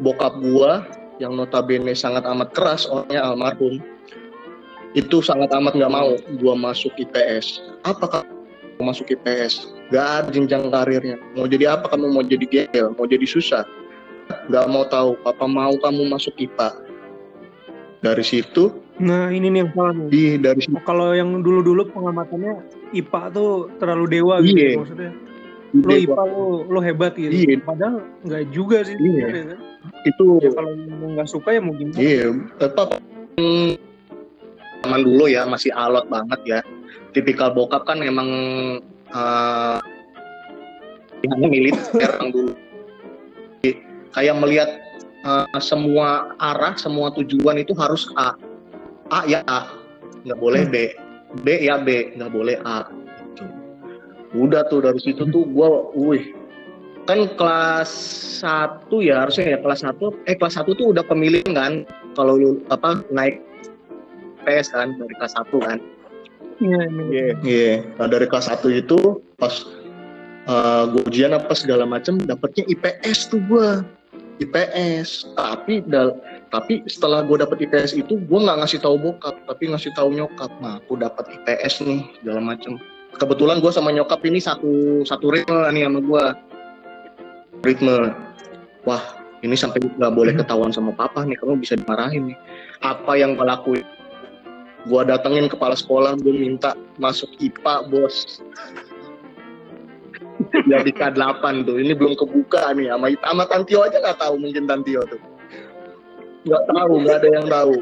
[0.00, 0.86] bokap gua
[1.20, 3.82] yang notabene sangat amat keras orangnya almarhum
[4.96, 10.68] itu sangat amat nggak mau gua masuk IPS apa kamu masuk IPS gak ada jenjang
[10.68, 11.16] karirnya.
[11.32, 12.12] Mau jadi apa kamu?
[12.12, 13.64] Mau jadi gel mau jadi susah?
[14.52, 15.16] Nggak mau tahu.
[15.24, 16.76] Papa mau kamu masuk IPA
[18.04, 20.06] dari situ Nah ini nih yang salah nih.
[20.10, 24.70] di dari situ Kalau yang dulu-dulu pengamatannya IPA tuh terlalu dewa gitu Iya.
[24.78, 25.12] maksudnya.
[25.70, 27.30] Lo IPA lo lo hebat gitu.
[27.30, 27.62] Iya.
[27.62, 28.98] Padahal nggak juga sih.
[28.98, 29.06] Iya.
[29.22, 29.58] sebenarnya, kan?
[30.04, 30.70] itu Ya kalau
[31.14, 31.98] nggak suka ya mau gimana?
[31.98, 32.26] Iya,
[32.58, 32.88] tetap
[34.82, 36.60] zaman dulu ya masih alot banget ya.
[37.14, 38.28] Tipikal bokap kan emang
[39.14, 39.78] eh
[41.22, 42.52] uh, militer yang dulu.
[44.08, 44.70] Kayak melihat
[45.22, 48.34] eh, semua arah, semua tujuan itu harus A.
[49.08, 49.68] A ya A,
[50.24, 50.92] nggak boleh B.
[51.44, 52.88] B ya B, nggak boleh A.
[53.32, 53.44] Gitu.
[54.36, 56.24] Udah tuh dari situ tuh gue, wih,
[57.08, 57.88] kan kelas
[58.44, 59.96] 1 ya harusnya ya kelas 1
[60.28, 61.72] eh kelas 1 tuh udah pemilihan kan
[62.12, 63.40] kalau lu apa naik
[64.44, 65.80] PS kan dari kelas 1 kan
[66.58, 66.82] Iya.
[67.08, 67.26] iya.
[67.46, 69.64] iya nah, dari kelas 1 itu pas
[70.52, 73.68] uh, gue ujian apa segala macem dapetnya IPS tuh gue
[74.44, 79.68] IPS tapi dal tapi setelah gue dapet IPS itu gue nggak ngasih tahu bokap tapi
[79.68, 80.48] ngasih tahu nyokap.
[80.64, 82.80] Nah aku dapet IPS nih segala macem.
[83.20, 86.24] Kebetulan gue sama nyokap ini satu satu ritme nih sama gue
[87.68, 87.96] ritme
[88.88, 89.02] wah
[89.44, 92.38] ini sampai nggak boleh ketahuan sama papa nih kamu bisa dimarahin nih.
[92.80, 93.84] Apa yang gue lakuin?
[94.88, 98.40] Gue datengin kepala sekolah gue minta masuk IPA bos.
[100.70, 105.04] Jadi K8 tuh ini belum kebuka nih sama sama Tantio aja nggak tahu mungkin Tantio
[105.04, 105.20] tuh
[106.48, 107.76] nggak tahu nggak ada yang tahu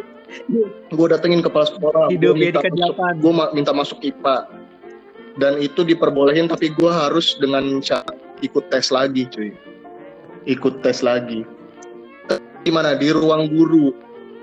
[0.90, 3.22] gue datengin kepala sekolah Hidup gue minta, jadi masuk, K8.
[3.22, 4.37] gue minta masuk IPA
[5.37, 9.55] dan itu diperbolehin tapi gue harus dengan syarat ikut tes lagi cuy
[10.44, 11.46] ikut tes lagi
[12.66, 13.94] gimana di ruang guru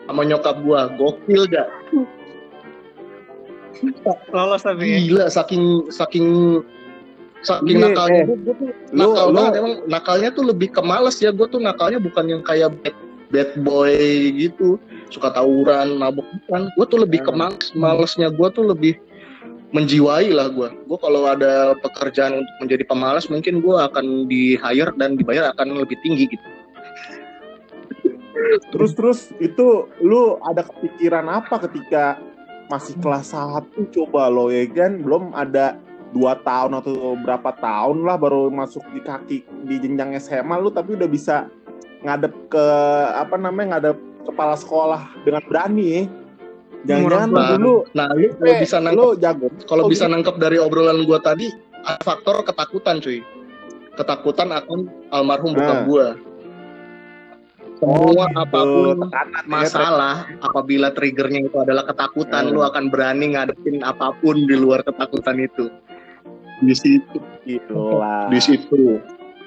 [0.07, 1.67] sama nyokap gue gokil gak
[4.31, 4.99] Lolos tapi ya.
[5.03, 6.27] gila saking saking
[7.43, 8.27] saking Iya, nakalnya eh.
[8.95, 12.25] Lu- nakal lu- banget emang nakalnya tuh lebih ke males ya gue tuh nakalnya bukan
[12.31, 12.71] yang kayak
[13.33, 13.97] bad, boy
[14.37, 14.77] gitu
[15.09, 17.49] suka tawuran mabuk bukan gue tuh lebih ke Hmm.
[17.49, 18.93] males malesnya gue tuh lebih
[19.73, 24.93] menjiwai lah gue gue kalau ada pekerjaan untuk menjadi pemalas mungkin gue akan di hire
[25.01, 26.45] dan dibayar akan lebih tinggi gitu.
[28.73, 32.21] Terus terus itu lu ada kepikiran apa ketika
[32.69, 35.01] masih kelas 1 coba lo ya kan?
[35.01, 35.79] Belum ada
[36.13, 40.93] dua tahun atau berapa tahun lah baru masuk di kaki di jenjang SMA lu tapi
[40.93, 41.49] udah bisa
[42.03, 42.65] ngadep ke
[43.15, 46.03] apa namanya ngadep kepala sekolah dengan berani ya.
[46.83, 49.47] Lu Nah, dulu nah lu kalau eh, bisa lu nangkep jago.
[49.65, 50.13] kalau Oh, bisa gitu.
[50.13, 51.47] nangkep dari obrolan gue tadi
[51.81, 53.23] ada faktor ketakutan cuy
[53.93, 55.83] ketakutan akan almarhum bokap Ah.
[55.85, 56.05] gue
[57.79, 58.35] semua Oh, gitu.
[58.35, 62.53] apa pun Tekanan ya, masalah apabila triggernya itu adalah ketakutan Hmm.
[62.53, 65.71] lu akan berani ngadepin apa pun di luar ketakutan itu
[66.59, 67.75] di situ gitu
[68.27, 68.99] di situ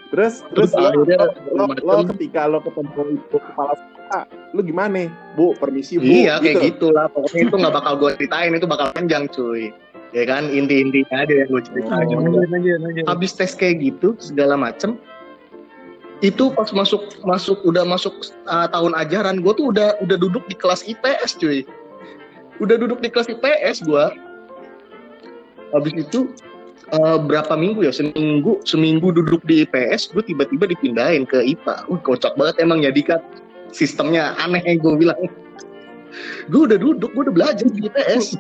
[0.06, 1.18] Terus terus terus lo, akhirnya
[1.50, 4.22] lo, lo macam ketika lo ketemu itu kepala sekolah,
[4.54, 5.10] lu gimana?
[5.34, 6.06] Bu, permisi bu.
[6.06, 9.74] iya kayak gitulah pokoknya itu nggak bakal gue ceritain itu bakal panjang cuy
[10.14, 12.22] ya kan inti-intinya ada yang gue ceritain Oh.
[12.22, 13.04] Lanjut lanjut lanjut.
[13.10, 14.94] habis tes kayak gitu segala macem
[16.24, 18.14] itu pas masuk masuk udah masuk
[18.48, 21.66] uh, tahun ajaran gue tuh udah udah duduk di kelas IPS cuy
[22.62, 24.04] udah duduk di kelas IPS gue
[25.76, 26.30] habis itu
[26.94, 27.92] uh, berapa minggu ya?
[27.94, 32.90] Seminggu seminggu duduk di IPS gue tiba-tiba dipindahin ke IPA Wah, kocak banget emang ya
[32.92, 33.18] Dika.
[33.74, 35.18] Sistemnya aneh gue bilang.
[36.48, 38.38] Gue udah duduk gue udah belajar di IPS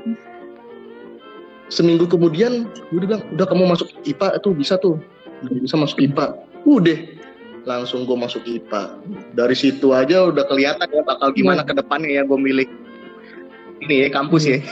[1.66, 4.96] seminggu kemudian gue udah bilang udah kamu masuk IPA tuh bisa tuh.
[5.42, 6.98] Bisa masuk IPA udah
[7.66, 8.94] langsung gue masuk IPA
[9.34, 12.70] dari situ aja udah kelihatan ya bakal gimana ke depannya ya gue milik
[13.82, 14.62] ini ya kampus ya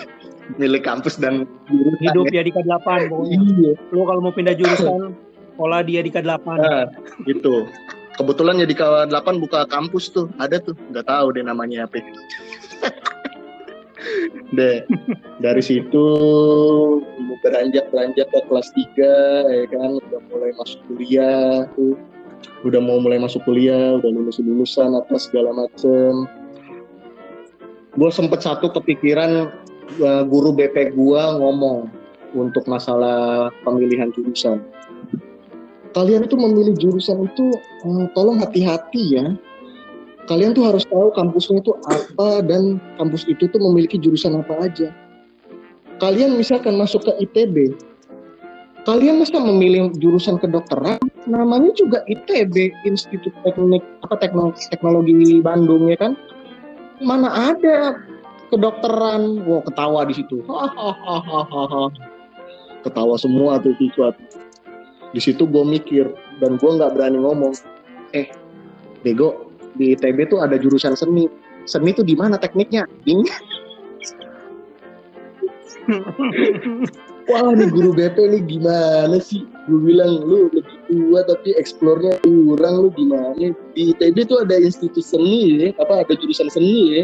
[0.60, 2.40] milik kampus dan jurusan Hidup ya.
[2.40, 3.38] ya di K8 pokoknya.
[3.40, 3.72] Iya.
[3.92, 5.16] Lu kalau mau pindah jurusan
[5.54, 6.46] sekolah dia di K8.
[6.46, 6.86] Nah,
[7.24, 7.68] gitu.
[8.14, 11.98] Kebetulan ya di K8 buka kampus tuh, ada tuh, nggak tahu deh namanya apa.
[14.54, 14.84] deh
[15.40, 16.06] dari situ
[17.40, 19.00] beranjak beranjak ke kelas 3
[19.48, 21.96] ya kan udah mulai masuk kuliah tuh
[22.64, 26.28] udah mau mulai masuk kuliah udah lulus lulusan apa segala macem
[27.94, 29.52] gue sempet satu kepikiran
[30.02, 31.90] uh, guru BP gue ngomong
[32.34, 34.62] untuk masalah pemilihan jurusan
[35.94, 37.54] kalian itu memilih jurusan itu
[37.86, 39.26] uh, tolong hati-hati ya
[40.26, 44.88] kalian tuh harus tahu kampusnya itu apa dan kampus itu tuh memiliki jurusan apa aja.
[46.02, 47.76] Kalian misalkan masuk ke ITB,
[48.82, 55.96] kalian masa memilih jurusan kedokteran, namanya juga ITB, Institut Teknik apa teknologi, teknologi Bandung ya
[56.00, 56.12] kan?
[56.98, 58.00] Mana ada
[58.54, 60.40] kedokteran, wah ketawa di situ,
[62.84, 64.14] ketawa semua tuh siswa.
[65.14, 66.10] Di situ gue mikir
[66.42, 67.54] dan gue nggak berani ngomong,
[68.14, 68.30] eh
[69.06, 71.26] bego di ITB tuh ada jurusan seni.
[71.64, 72.84] Seni tuh di mana tekniknya?
[73.08, 73.26] Ini.
[77.24, 79.48] Wah nih guru BP nih gimana sih?
[79.64, 83.56] Gue bilang lu lebih tua tapi eksplornya kurang lu gimana?
[83.72, 87.02] Di ITB tuh ada institut seni ya, apa ada jurusan seni ya.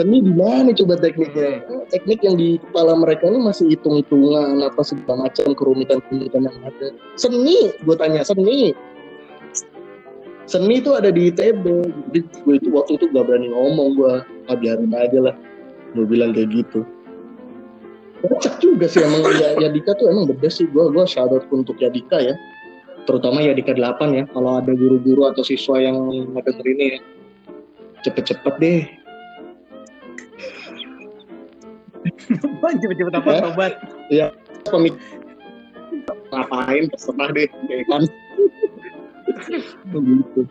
[0.00, 1.60] Seni di mana coba tekniknya?
[1.92, 6.96] Teknik yang di kepala mereka ini masih hitung-hitungan apa segala macam kerumitan-kerumitan yang ada.
[7.20, 8.72] Seni, gue tanya seni.
[10.48, 11.64] Seni itu ada di ITB
[12.08, 14.12] jadi gue itu waktu itu gak berani ngomong gue
[14.48, 15.36] ah biarin aja lah.
[15.92, 16.80] Gue bilang kayak gitu.
[18.24, 19.20] Kocak juga sih emang.
[19.36, 20.64] Ya, Yadika tuh emang beda sih.
[20.72, 22.40] Gue gue shout out untuk Yadika ya.
[23.04, 24.24] Terutama Yadika 8 ya.
[24.32, 26.08] Kalau ada guru-guru atau siswa yang
[26.40, 27.00] denger ini ya.
[28.00, 28.80] Cepet-cepet deh
[32.38, 33.40] cepet-cepet apa eh?
[33.42, 33.72] sobat
[34.12, 34.26] ya
[34.70, 34.94] pemik
[36.30, 38.02] ngapain terserah deh ya kan
[39.90, 40.42] begitu.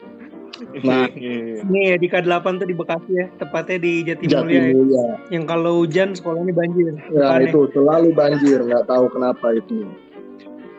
[0.84, 4.60] Nah, ini di K8 tuh di Bekasi ya, tepatnya di Jatimulya.
[4.60, 5.00] Jatimulya.
[5.00, 5.08] Ya.
[5.32, 7.00] Yang kalau hujan sekolahnya banjir.
[7.16, 9.88] Ya itu selalu banjir, nggak tahu kenapa itu.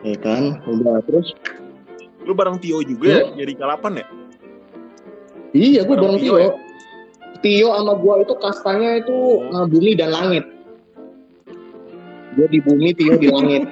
[0.05, 1.33] Ya kan, udah terus.
[2.29, 4.05] Lu bareng Tio juga ya, jadi K8 ya?
[5.57, 6.35] Iya, gue bareng Tio.
[6.37, 6.49] Ya?
[7.41, 9.17] Tio sama gua itu kastanya itu
[9.49, 9.65] oh.
[9.65, 10.45] bumi dan langit.
[12.35, 13.63] Gue di bumi, Tio di langit.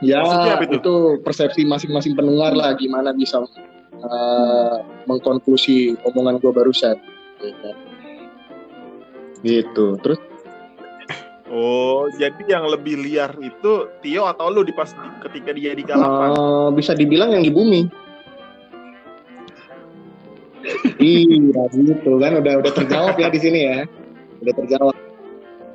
[0.00, 0.24] Ya
[0.64, 0.80] itu?
[0.80, 3.44] itu persepsi masing-masing pendengar lah gimana bisa
[4.00, 6.96] uh, mengkonklusi omongan gue barusan.
[9.44, 9.86] Gitu.
[10.00, 10.20] Terus?
[11.52, 14.88] Oh, jadi yang lebih liar itu Tio atau lu di pas
[15.28, 16.32] ketika dia di kalapan?
[16.32, 17.84] Uh, bisa dibilang yang di bumi.
[21.00, 23.78] iya, gitu kan udah udah terjawab ya di sini ya.
[24.40, 24.96] Udah terjawab.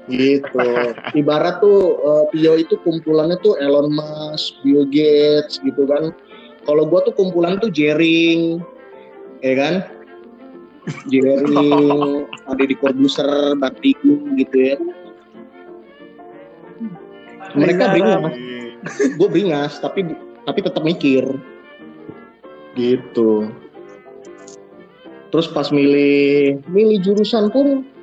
[0.06, 0.70] Gitu.
[1.18, 6.14] Ibarat tuh uh, Tio itu kumpulannya tuh Elon Musk, Bill Gates gitu kan.
[6.66, 8.62] Kalau gua tuh kumpulan tuh Jering
[9.42, 9.74] ya kan?
[11.10, 11.58] Jering
[12.52, 14.78] ada di Corbuser, Batiku gitu ya.
[17.56, 18.36] Mereka beringas.
[19.18, 20.14] gue beringas tapi
[20.46, 21.26] tapi tetap mikir.
[22.78, 23.50] Gitu.
[25.34, 27.95] Terus pas milih milih jurusan pun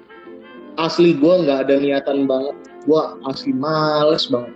[0.81, 2.57] asli gue nggak ada niatan banget.
[2.89, 4.55] Gue asli males banget.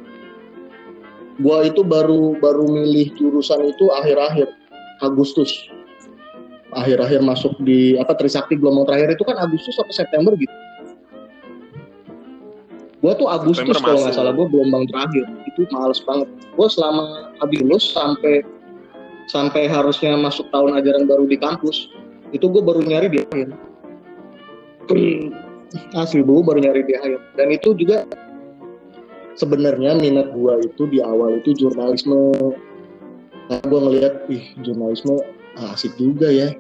[1.37, 4.49] Gue itu baru baru milih jurusan itu akhir-akhir
[5.05, 5.53] Agustus.
[6.73, 10.57] Akhir-akhir masuk di apa Trisakti gelombang terakhir itu kan Agustus atau September gitu.
[13.05, 15.25] Gue tuh Agustus kalau nggak salah gue gelombang terakhir.
[15.45, 16.29] Itu males banget.
[16.57, 18.43] Gue selama habis lulus sampai
[19.27, 21.91] sampai harusnya masuk tahun ajaran baru di kampus
[22.31, 23.49] itu gue baru nyari di akhir
[25.99, 28.07] asli bu baru nyari di akhir dan itu juga
[29.37, 32.55] sebenarnya minat gua itu di awal itu jurnalisme.
[33.47, 35.23] Nah, gua ngelihat ih jurnalisme
[35.61, 36.51] ah, asik juga ya.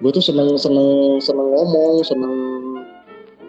[0.00, 2.34] Gue tuh seneng seneng seneng ngomong seneng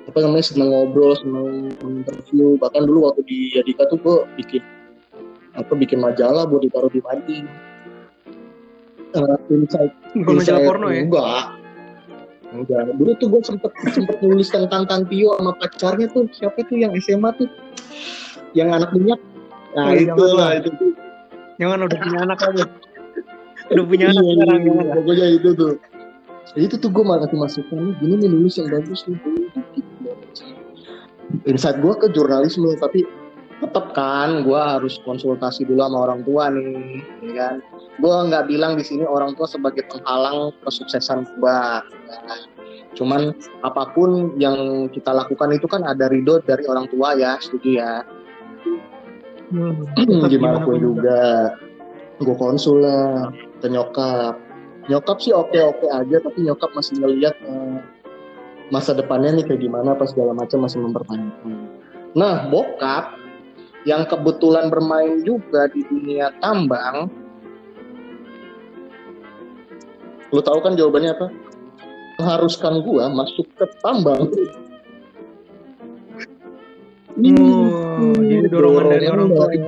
[0.03, 2.59] apa namanya seneng ngobrol seneng interview.
[2.59, 4.59] Bahkan dulu waktu di Yadika tuh gue bikin
[5.55, 7.47] apa bikin majalah buat ditaruh di mading
[9.15, 11.03] uh, insight, insight porno ya?
[11.03, 11.43] enggak
[12.51, 16.27] Enggak, dulu tuh gue sempet sempet nulis tentang Tantio sama pacarnya tuh.
[16.35, 17.47] Siapa tuh yang SMA tuh?
[18.51, 19.19] Yang anak minyak?
[19.71, 20.91] Nah oh, itu lah itu tuh.
[21.55, 22.65] Jangan udah punya anak aja.
[23.71, 24.93] Udah punya anak iya, sekarang iya, iya.
[24.99, 25.73] pokoknya itu tuh.
[26.59, 29.19] Itu tuh gue malah masukan gini nih nulis yang bagus nih.
[31.47, 33.07] Insight gue ke jurnalisme tapi
[33.61, 37.55] tetap kan gue harus konsultasi dulu sama orang tua nih ya kan?
[38.01, 41.57] Gue nggak bilang di sini orang tua sebagai penghalang kesuksesan gue
[42.09, 42.35] ya.
[42.91, 43.31] cuman
[43.63, 47.93] apa pun yang kita lakukan itu kan ada ridho dari orang tua ya setuju ya?
[49.53, 49.85] Hmm,
[50.33, 51.53] gimana pun juga.
[52.21, 54.37] gue konsul lah ke nyokap.
[54.89, 57.81] Nyokap sih oke oke aja tapi nyokap masih ngeliat uh,
[58.69, 61.65] masa depannya nih kayak gimana apa segala macam masih mempertanyakan.
[62.13, 63.20] Nah bokap
[63.87, 67.09] yang kebetulan bermain juga di dunia tambang
[70.31, 71.27] lu tahu kan jawabannya apa
[72.21, 74.29] mengharuskan gua masuk ke tambang
[77.21, 79.59] Oh, jadi dorongan, dari orang tua dari,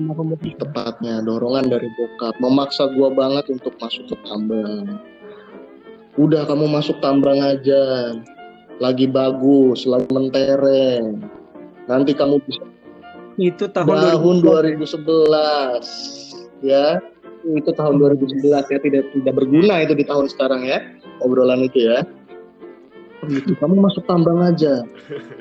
[0.00, 4.96] lebih tepatnya dorongan dari bokap memaksa gua banget untuk masuk ke tambang.
[6.16, 8.14] Udah kamu masuk tambang aja,
[8.80, 11.20] lagi bagus, lagi mentereng.
[11.90, 12.71] Nanti kamu bisa.
[13.40, 17.00] Itu tahun, tahun 2011, ya.
[17.42, 20.78] Itu tahun 2011 ya, tidak tidak berguna itu di tahun sekarang ya
[21.24, 22.06] obrolan itu ya.
[23.26, 24.86] Itu kamu masuk tambang aja.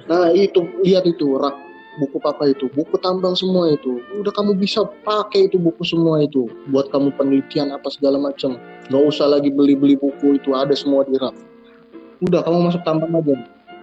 [0.10, 1.54] Nah itu lihat itu rak
[2.00, 4.02] buku apa itu buku tambang semua itu.
[4.18, 8.58] Udah kamu bisa pakai itu buku semua itu buat kamu penelitian apa segala macam.
[8.90, 11.34] Nggak usah lagi beli-beli buku itu ada semua di rak.
[12.22, 13.38] Udah kamu masuk tambang aja.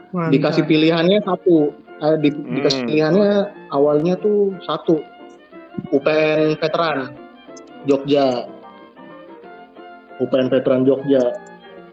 [0.09, 0.33] Mantap.
[0.33, 1.69] dikasih pilihannya satu
[2.03, 2.55] eh, di, hmm.
[2.59, 3.33] dikasih pilihannya
[3.75, 5.03] awalnya tuh satu
[5.95, 7.15] UPN veteran
[7.87, 8.51] Jogja.
[10.19, 11.39] UPN veteran Jogja.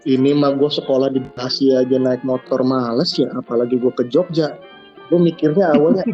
[0.06, 4.58] Ini mah gue sekolah di Bekasi aja naik motor males ya apalagi gue ke Jogja.
[5.10, 6.06] Gue mikirnya awalnya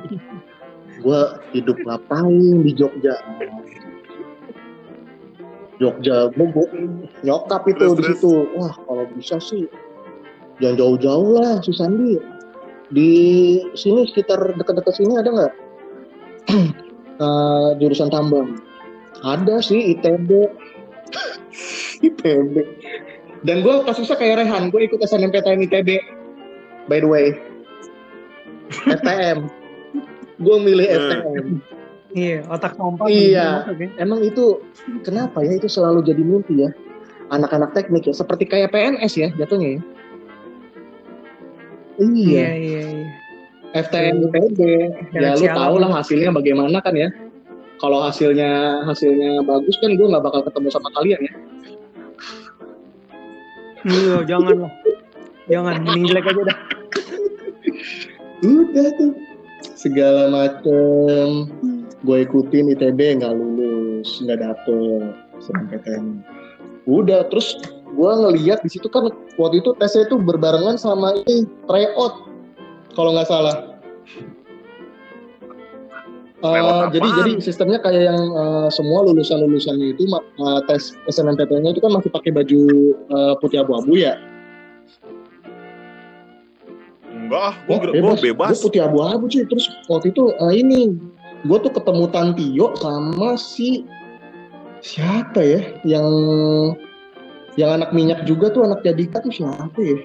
[1.04, 1.22] gue
[1.56, 3.16] hidup ngapain di Jogja?
[5.80, 6.68] Jogja gue,
[7.24, 8.32] nyokap itu di situ.
[8.60, 9.68] Wah kalau bisa sih
[10.62, 12.16] jangan jauh-jauh lah si Sandi
[12.92, 13.12] di
[13.74, 15.54] sini sekitar dekat-dekat sini ada nggak
[17.24, 18.60] uh, jurusan tambang
[19.24, 20.30] ada sih ITB
[22.08, 22.56] ITB
[23.42, 25.90] dan gue kasusnya kayak Rehan, gue ikut SNMPTN ITB.
[26.86, 27.28] By the way.
[29.02, 29.50] FTM.
[30.42, 30.98] gue milih hmm.
[30.98, 31.48] FTM.
[32.12, 33.10] Iya, otak kompak.
[33.10, 33.66] Iya.
[34.02, 34.62] Emang itu
[35.06, 36.70] kenapa ya itu selalu jadi mimpi ya?
[37.32, 39.82] Anak-anak teknik ya, seperti kayak PNS ya jatuhnya ya.
[42.02, 42.10] Iya.
[42.10, 43.10] Iya, iya, iya.
[43.78, 44.60] FTM ITB.
[45.14, 47.14] Ya lu tau lah hasilnya bagaimana kan ya.
[47.78, 51.34] Kalau hasilnya hasilnya bagus kan gue nggak bakal ketemu sama kalian ya.
[53.82, 54.74] Iya, jangan lah.
[55.50, 56.58] Jangan, mending jelek aja dah.
[58.46, 59.14] Udah tuh.
[59.74, 61.50] Segala macem.
[62.02, 66.22] Gue ikutin ITB nggak lulus, nggak dapet SNMPTN.
[66.86, 67.58] Udah, terus
[67.92, 72.24] gue ngeliat di situ kan waktu itu tesnya itu berbarengan sama ini tryout
[72.96, 73.72] kalau nggak salah
[76.42, 81.82] Uh, jadi jadi sistemnya kayak yang uh, semua lulusan lulusannya itu uh, tes SNMPTN-nya itu
[81.86, 82.62] kan masih pakai baju
[83.14, 84.18] uh, putih abu-abu ya?
[87.14, 88.20] Enggak, gue oh, bebas.
[88.26, 88.50] bebas.
[88.58, 89.46] Gue putih abu-abu sih.
[89.46, 90.98] Terus waktu itu uh, ini
[91.46, 93.86] gue tuh ketemu Tantio sama si
[94.82, 96.10] siapa ya yang
[97.60, 99.98] yang anak minyak juga tuh anak Jadika tuh siapa ya?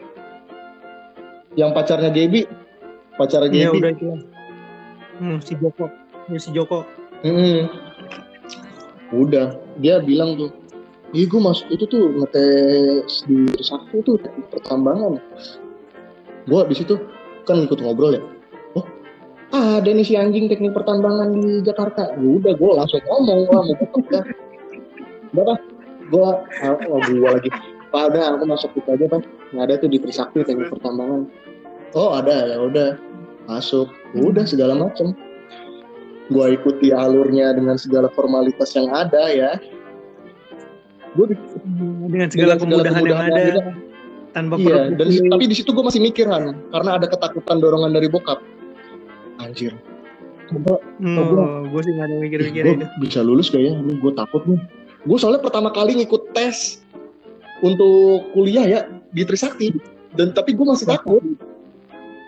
[1.57, 2.45] Yang pacarnya Gebi,
[3.17, 3.61] pacarnya Gebi.
[3.61, 4.07] Iya udah itu.
[5.17, 5.89] Hmm, si Joko
[6.31, 6.83] ya si Joko
[7.23, 7.71] hmm.
[9.15, 10.51] udah dia bilang tuh
[11.15, 14.19] Iya gue masuk itu tuh ngetes di Trisakti tuh
[14.51, 15.23] pertambangan.
[16.51, 16.99] Gue di situ
[17.47, 18.23] kan ikut ngobrol ya.
[18.75, 18.85] Oh
[19.55, 22.11] ada nih si anjing teknik pertambangan di Jakarta.
[22.19, 25.55] Udah gue langsung ngomong lah mau ya.
[26.09, 27.51] Gue oh, gue lagi.
[27.91, 29.23] Pak udah aku masuk itu aja pak.
[29.55, 31.31] Nggak ada tuh di Trisakti teknik pertambangan.
[31.95, 32.99] Oh ada ya udah
[33.47, 33.91] masuk.
[34.15, 35.17] Udah segala macem
[36.27, 39.53] gue ikuti alurnya dengan segala formalitas yang ada ya
[41.17, 41.33] gue
[42.11, 43.63] dengan segala, dengan kemudahan, kemudahan yang ada juga.
[44.37, 48.11] tanpa iya, dan tapi di situ gue masih mikir Han karena ada ketakutan dorongan dari
[48.11, 48.43] bokap
[49.41, 49.73] anjir
[50.51, 54.43] coba hmm, gue sih gak ada mikir-mikir itu bisa lulus gak ya ini gue takut
[54.45, 54.61] nih
[55.07, 56.83] gue soalnya pertama kali ngikut tes
[57.63, 58.81] untuk kuliah ya
[59.15, 59.73] di Trisakti.
[60.17, 61.23] Dan tapi gue masih takut.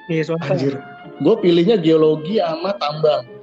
[0.09, 0.75] Iya soalnya anjir.
[1.19, 3.39] Gue pilihnya geologi sama tambang.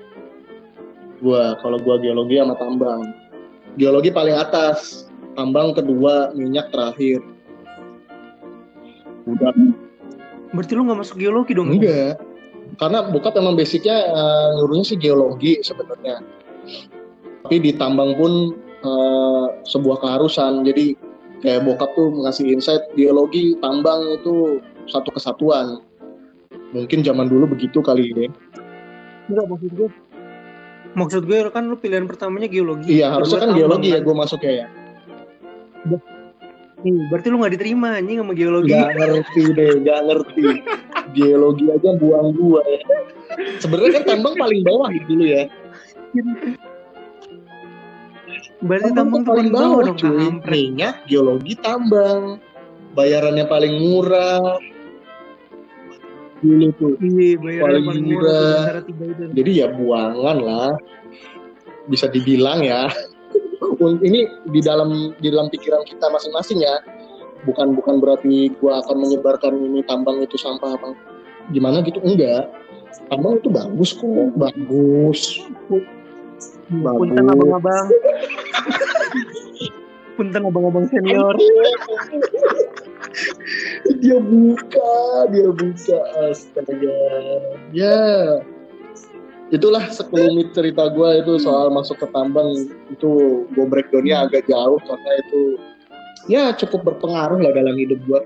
[1.23, 3.01] Gua kalau gua geologi sama tambang.
[3.79, 5.07] Geologi paling atas.
[5.35, 7.19] Tambang kedua minyak terakhir.
[9.27, 9.51] Udah.
[10.55, 12.15] Berarti lu nggak masuk geologi dong enggak.
[12.79, 16.23] Karena bukan memang basicnya uh, nyuruhnya sih geologi sebenarnya.
[17.43, 20.97] Tapi di tambang pun uh, sebuah keharusan jadi
[21.45, 24.59] kayak bokap tuh ngasih insight geologi tambang itu
[24.89, 25.83] satu kesatuan
[26.73, 28.25] mungkin zaman dulu begitu kali ini
[29.31, 29.89] enggak maksud gue
[30.95, 34.05] maksud gue kan lu pilihan pertamanya geologi iya harusnya kan geologi ya kan?
[34.07, 34.67] gue masuk ya
[36.85, 38.69] berarti lu gak diterima anjing sama geologi.
[38.69, 40.47] Gak ngerti deh, gak ngerti.
[41.17, 42.81] geologi aja buang gua ya.
[43.57, 45.49] Sebenarnya kan tambang paling bawah dulu ya.
[48.63, 49.97] Berarti Tambang tambang tuh paling bawah bawah dong.
[49.99, 50.27] cuy.
[50.47, 52.21] Minyak, geologi, tambang.
[52.95, 54.55] Bayarannya paling murah.
[56.39, 56.93] Dulu tuh.
[57.03, 59.33] Iya, bayaran Paling paling murah murah.
[59.35, 60.71] Jadi ya buangan lah.
[61.91, 62.87] Bisa dibilang ya.
[64.07, 64.19] Ini
[64.55, 66.79] di dalam di dalam pikiran kita masing-masing ya.
[67.43, 70.95] Bukan bukan berarti gua akan menyebarkan ini tambang itu sampah apa
[71.53, 72.49] gimana gitu enggak.
[73.11, 75.43] Tambang itu bagus kok, bagus.
[76.71, 77.29] Punten Bagus.
[77.29, 77.87] abang-abang.
[80.15, 81.35] Punten abang-abang senior.
[84.01, 84.95] dia buka,
[85.31, 85.97] dia buka
[86.31, 86.99] astaga.
[87.75, 88.39] Ya.
[89.53, 95.11] Itulah sekelumit cerita gue itu soal masuk ke tambang itu gue breakdownnya agak jauh karena
[95.21, 95.41] itu
[96.25, 98.25] ya cukup berpengaruh lah dalam hidup gue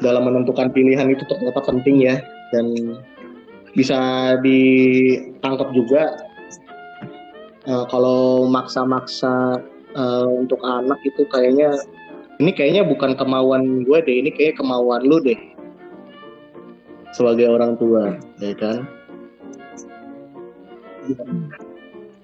[0.00, 2.16] dalam menentukan pilihan itu ternyata penting ya
[2.48, 2.96] dan
[3.76, 4.00] bisa
[4.40, 6.16] ditangkap juga
[7.68, 9.60] Eh, kalau maksa-maksa
[9.96, 11.74] eh, untuk anak itu kayaknya
[12.40, 15.36] ini kayaknya bukan kemauan gue deh, ini kayak kemauan lu deh
[17.12, 18.86] sebagai orang tua, ya kan?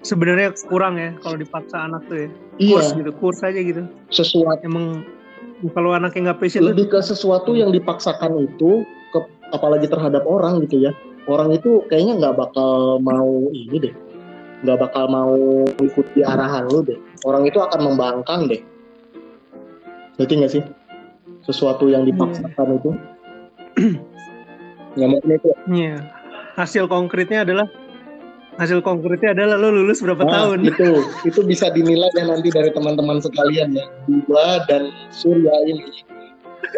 [0.01, 2.29] Sebenarnya kurang ya kalau dipaksa anak tuh ya.
[2.57, 3.83] Iya, Kurs gitu, kurs aja gitu.
[4.09, 5.03] sesuatu Emang
[5.75, 9.19] kalau anaknya nggak passion lebih ke sesuatu yang dipaksakan itu, ke,
[9.51, 10.91] apalagi terhadap orang gitu ya.
[11.27, 13.93] Orang itu kayaknya nggak bakal mau ini deh,
[14.63, 15.35] nggak bakal mau
[15.83, 16.99] ikuti arahan lu deh.
[17.25, 18.61] Orang itu akan membangkang deh.
[20.17, 20.63] Ngerti nggak sih?
[21.45, 22.91] Sesuatu yang dipaksakan itu.
[24.97, 25.97] Nggak mungkin itu Iya.
[26.57, 27.69] Hasil konkretnya adalah
[28.57, 30.65] hasil konkretnya adalah lo lulus berapa Nah, tahun.
[30.65, 30.89] itu
[31.29, 33.85] itu bisa dinilai ya nanti dari teman-teman sekalian ya
[34.25, 35.85] gua dan Surya ini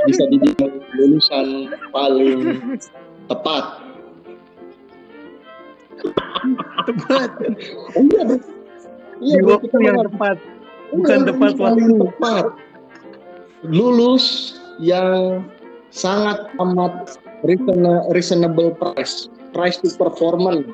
[0.04, 2.60] bisa dibilang lulusan paling
[3.32, 3.80] tepat
[6.84, 7.30] Tepat.
[7.96, 8.24] Oh, iya
[9.20, 10.38] iya Di bro waktu kita yang memang- tepat.
[10.40, 12.02] Iya, bukan lulus tepat paling waktu.
[12.02, 12.46] tepat
[13.62, 14.26] lulus
[14.80, 15.44] yang
[15.90, 16.94] sangat amat
[17.44, 20.66] reasona- reasonable price price to performance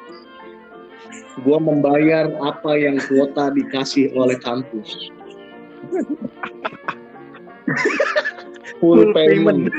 [1.41, 5.11] gua membayar apa yang kuota dikasih oleh kampus
[8.79, 9.71] full, Full payment.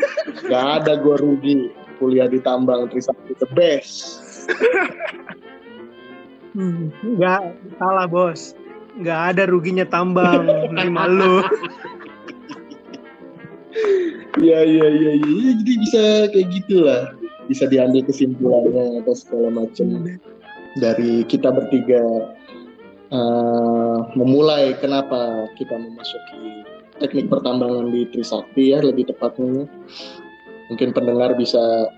[0.49, 4.21] Gak ada gua rugi kuliah di tambang Trisakti the best.
[6.57, 8.57] Hmm, Nggak salah bos.
[8.97, 10.49] Nggak ada ruginya tambang.
[10.73, 11.45] Nerima lo.
[14.37, 16.03] Iya iya iya iya Ya, jadi bisa
[16.33, 17.03] kayak gitulah.
[17.47, 19.87] Bisa diambil kesimpulannya atau segala macam
[20.81, 22.03] dari kita bertiga
[23.13, 26.65] eh, memulai kenapa kita memasuki
[27.01, 29.69] teknik pertambangan di Trisakti ya lebih tepatnya.
[30.73, 31.93] Mungkin pendengar bisa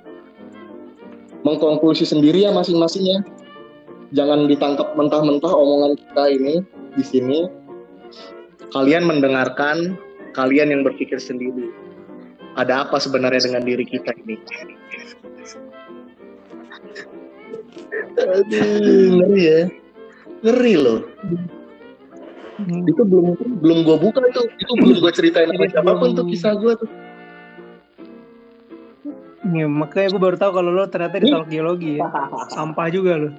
[1.47, 3.19] mengkonklusi sendiri ya masing-masing ya.
[4.17, 6.55] Jangan ditangkap mentah-mentah omongan kita ini
[6.97, 7.39] di sini.
[8.73, 9.97] Kalian mendengarkan,
[10.33, 11.69] kalian yang berpikir sendiri.
[12.57, 14.37] Ada apa sebenarnya dengan diri kita ini?
[18.19, 19.61] Aduh, ngeri ya.
[20.43, 21.01] Ngeri loh.
[22.59, 22.91] Hmm.
[22.91, 24.43] Itu belum belum gua buka itu.
[24.59, 26.91] Itu belum gua ceritain sama siapa pun tuh kisah gua tuh.
[29.47, 32.11] Ya, makanya gue baru tahu kalau lo ternyata ditolak geologi ya.
[32.51, 33.31] Sampah juga lo.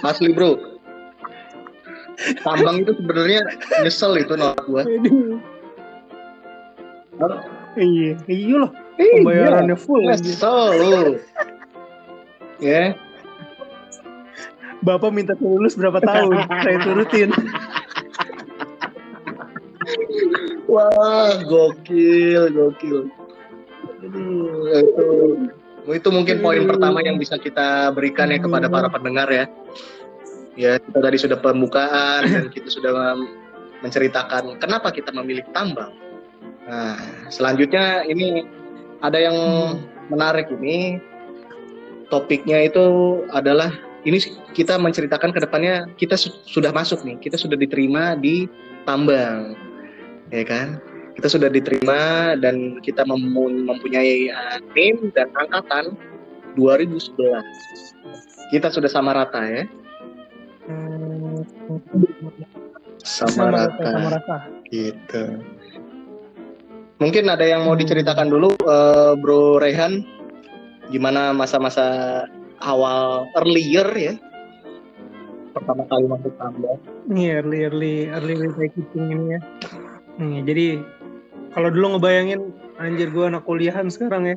[0.00, 0.56] Asli bro.
[2.40, 3.40] Tambang itu sebenarnya
[3.84, 4.82] nyesel itu nolak gua.
[7.76, 8.72] Iya, iya loh.
[8.96, 11.20] Iya, Pembayarannya full nyesel lu.
[12.62, 12.94] Ya,
[14.82, 16.42] Bapak minta lulus berapa tahun?
[16.66, 17.30] saya turutin.
[20.66, 23.06] wah gokil, gokil.
[24.02, 24.22] Itu
[25.90, 29.46] itu mungkin poin pertama yang bisa kita berikan ya kepada para pendengar ya.
[30.52, 33.16] Ya, kita tadi sudah pembukaan dan kita sudah
[33.80, 35.96] menceritakan kenapa kita memilih tambang.
[36.68, 38.46] Nah, selanjutnya ini
[39.02, 39.36] ada yang
[40.06, 41.00] menarik ini
[42.12, 42.84] topiknya itu
[43.32, 43.72] adalah
[44.04, 44.20] ini
[44.52, 48.46] kita menceritakan ke depannya kita su- sudah masuk nih, kita sudah diterima di
[48.84, 49.56] tambang.
[50.30, 50.78] Ya kan?
[51.12, 54.58] Kita sudah diterima dan kita mem- mempunyai uh,
[55.12, 55.94] dan angkatan
[56.56, 57.12] 2011.
[58.52, 59.64] Kita sudah sama rata ya.
[63.02, 63.82] Sama, rata.
[63.84, 64.36] Sama rata.
[64.68, 65.22] Gitu.
[67.02, 70.06] Mungkin ada yang mau diceritakan dulu, eh, Bro Rehan,
[70.94, 72.22] gimana masa-masa
[72.62, 74.14] awal earlier ya,
[75.52, 76.78] pertama kali masuk tambang.
[77.10, 79.40] Ini early early early early ini ya.
[80.20, 80.66] Nih, jadi
[81.52, 84.36] kalau dulu ngebayangin anjir gue anak kuliahan sekarang ya.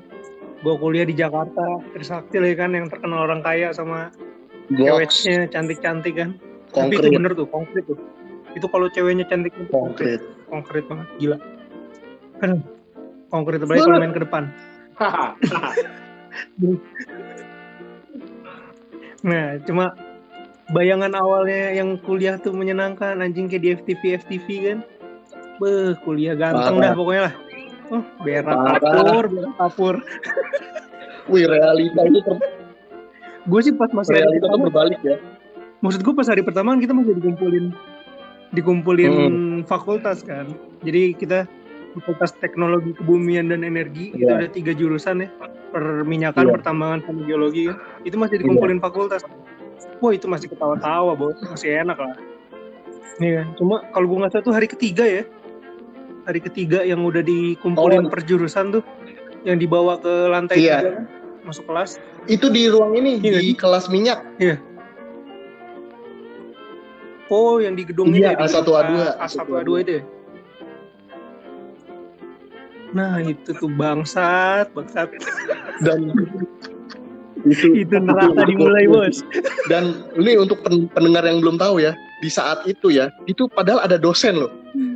[0.63, 4.09] Gue kuliah di Jakarta, Trisakti lah ya kan yang terkenal orang kaya sama
[4.71, 6.29] ceweknya cantik-cantik kan.
[6.73, 7.95] Tapi itu bener tuh, konkret tuh.
[8.55, 10.23] itu kalau ceweknya cantik itu Konkret.
[10.47, 11.37] konkret banget gila
[12.39, 12.63] kan
[13.27, 14.47] konkret apalagi kalau main ke depan
[19.27, 19.91] nah cuma
[20.71, 24.79] bayangan awalnya yang kuliah tuh menyenangkan anjing kayak di FTV FTV kan
[25.57, 26.85] beh kuliah ganteng Parah.
[26.85, 27.33] dah pokoknya lah.
[27.87, 29.95] Oh berak kapur berak kapur.
[31.31, 32.43] Wih, realita itu ter-
[33.45, 35.17] gue sih pas masih realita pertama berbalik ya.
[35.81, 37.65] maksud gue pas hari pertama kan kita masih dikumpulin
[38.51, 39.13] dikumpulin
[39.63, 40.49] fakultas kan.
[40.81, 41.45] Jadi kita
[41.93, 44.37] fakultas teknologi kebumian dan energi itu Iya.
[44.37, 45.29] ada tiga jurusan ya.
[45.69, 46.53] Perminyakan Iya.
[46.53, 47.77] pertambangan sama geologi kan.
[48.01, 49.21] Itu masih dikumpulin fakultas.
[49.99, 51.37] Wah itu masih ketawa-tawa bos.
[51.43, 52.15] Masih enak lah.
[53.17, 53.47] Iya kan?
[53.55, 55.23] Cuma kalau gue nggak salah tuh hari ketiga ya
[56.25, 58.09] hari ketiga yang udah dikumpulin Oh.
[58.09, 58.83] per jurusan tuh
[59.41, 60.77] yang dibawa ke lantai Iya.
[60.81, 60.91] tiga
[61.41, 64.25] masuk kelas Itu di ruang ini Iya, di kelas minyak.
[67.27, 68.93] Oh, yang di gedung Iya, ini ya, di A1, gedung A2.
[68.97, 70.03] A- A1 A2 itu ya?
[72.91, 75.09] Nah, itu tuh bangsat, bangsat.
[75.81, 75.99] dan
[77.45, 79.21] itu Itu neraka dimulai, Bos.
[79.67, 83.83] dan ini untuk pen- pendengar yang belum tahu ya di saat itu ya itu padahal
[83.83, 84.49] ada dosen loh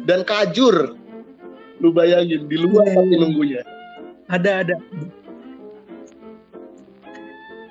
[0.08, 0.98] dan kajur
[1.80, 2.96] lu bayangin di luar Iya.
[3.00, 3.62] tapi nunggunya
[4.30, 4.76] Ada, ada.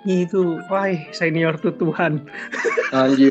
[0.02, 2.24] Itu, wah, senior tuh Tuhan.
[2.90, 3.30] anjir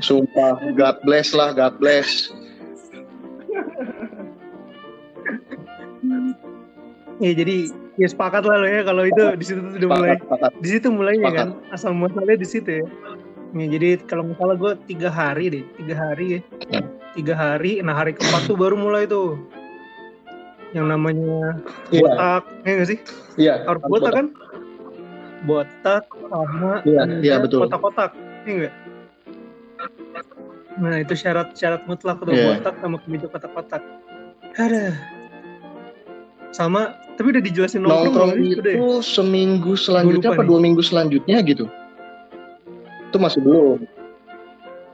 [0.00, 2.32] sumpah God bless lah God bless
[7.16, 10.16] Ya, jadi ya sepakat lah lo ya kalau itu di situ tuh udah mulai.
[10.60, 11.38] Di situ mulainya Sepakat.
[11.40, 12.84] kan, asal muasalnya di situ ya.
[13.56, 16.40] Ya, jadi kalau salah gue tiga hari deh, tiga hari ya.
[17.16, 19.40] Tiga hari, nah hari keempat tuh baru mulai tuh.
[20.76, 21.56] Yang namanya
[21.88, 22.98] iya botak, ya nggak sih?
[23.36, 24.26] iya harus botak kan
[25.44, 27.64] botak sama Iya, ada iya, betul.
[27.64, 28.10] kotak-kotak
[28.44, 28.74] iya enggak
[30.76, 32.60] nah itu syarat-syarat mutlak tuh Iya.
[32.60, 33.80] botak sama kemeja kotak-kotak
[34.56, 34.92] ada
[36.52, 39.00] sama tapi udah dijelasin nongkrong, nongkrong itu udah ya?
[39.00, 40.48] seminggu selanjutnya apa nih.
[40.48, 41.64] dua minggu selanjutnya gitu
[43.08, 43.80] itu masih belum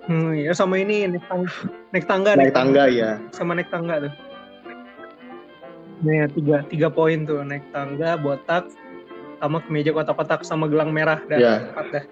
[0.02, 1.54] Hmm, ya sama ini naik tangga
[1.94, 4.14] naik tangga naik tangga ya sama naik tangga tuh
[6.02, 8.66] Nah, tiga, tiga poin tuh naik tangga, botak,
[9.38, 11.54] sama kemeja kotak-kotak sama gelang merah dan Iya.
[11.70, 12.04] empat dah.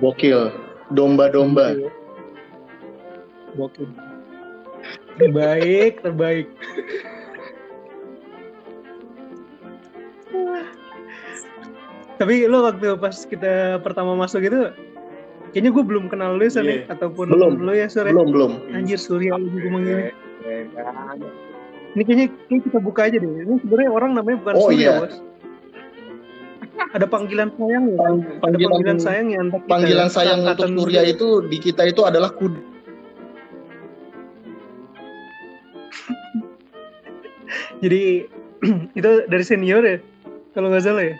[0.00, 0.48] gokil
[0.96, 1.76] domba-domba
[3.52, 3.84] Gokil.
[5.20, 6.48] Terbaik, terbaik.
[12.16, 14.72] Tapi lo waktu pas kita pertama masuk itu,
[15.52, 16.90] kayaknya gue belum kenal lu Sur, ya, Iya.
[16.90, 17.52] ataupun Belum.
[17.60, 18.04] lu ya Sur.
[18.04, 18.12] ya.
[18.12, 20.10] belum belum Anjir Surya lu manggilnya.
[20.42, 21.20] Eh, kan.
[21.92, 23.28] Ini kayaknya, kayaknya kita buka aja deh.
[23.28, 24.92] Ini sebenarnya orang namanya bukan Oh, Surya iya.
[24.98, 25.14] bos.
[26.92, 27.96] Ada panggilan sayang ya.
[27.96, 29.70] Pang- Ada panggilan sayang ya antar kita.
[29.70, 30.12] panggilan ya.
[30.12, 32.52] sayang untuk Surya itu di kita itu adalah kud
[37.80, 38.02] Jadi
[38.98, 39.98] itu dari senior ya?
[40.54, 41.16] Kalau nggak salah ya?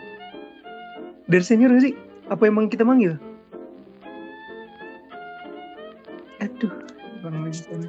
[1.27, 1.93] Dari senior nggak sih?
[2.29, 3.19] Apa emang kita manggil?
[7.41, 7.87] Lagi sana.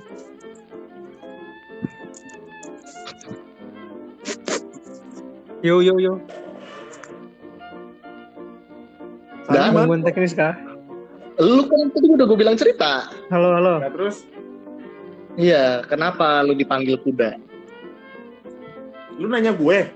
[5.64, 6.20] Yo yo yo,
[9.48, 9.84] Sama.
[9.84, 10.52] gangguan teknis kah?
[11.34, 13.82] lu kan tadi udah gue bilang cerita Halo halo.
[13.82, 14.22] Nah, terus
[15.34, 17.34] iya kenapa lu dipanggil kuda
[19.18, 19.90] lu nanya gue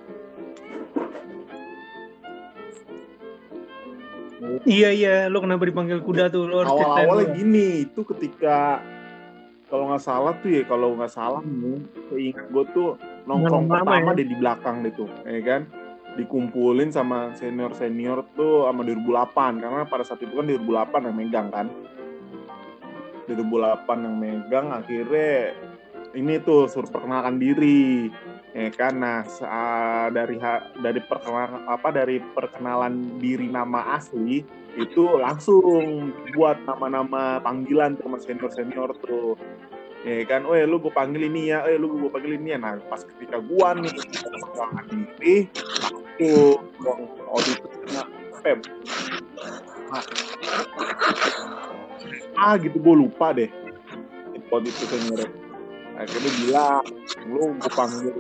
[4.66, 6.48] Iya iya, lo kenapa dipanggil kuda tuh?
[6.48, 7.36] Lo harus awal-awalnya dulu.
[7.36, 8.80] gini itu ketika
[9.68, 12.88] kalau nggak salah tuh ya kalau nggak salah nih seingat gue tuh
[13.28, 14.16] nongkrong pertama ya.
[14.16, 15.62] deh di belakang deh tuh ya kan?
[16.16, 21.48] Dikumpulin sama senior senior tuh sama 2008 karena pada saat itu kan 2008 yang megang
[21.52, 21.66] kan?
[23.28, 25.52] 2008 yang megang akhirnya
[26.16, 28.08] ini tuh suruh perkenalkan diri
[28.56, 29.20] ya kan nah
[30.12, 30.40] dari
[30.80, 34.40] dari perkenalan apa dari perkenalan diri nama asli
[34.78, 39.34] itu langsung buat nama-nama panggilan sama senior senior tuh
[40.06, 42.58] ya kan, oh lu gue panggil ini ya, eh lu gue panggil ini ya.
[42.62, 44.84] Nah pas ketika gua nih perkenalkan
[45.18, 45.50] diri,
[46.22, 46.54] langsung
[46.86, 48.06] dong auditornya
[48.38, 48.62] Feb.
[49.90, 50.04] Nah,
[52.38, 53.50] ah gitu gue lupa deh.
[54.54, 55.26] Auditor senior.
[55.98, 56.86] Akhirnya bilang,
[57.26, 58.14] lu gue panggil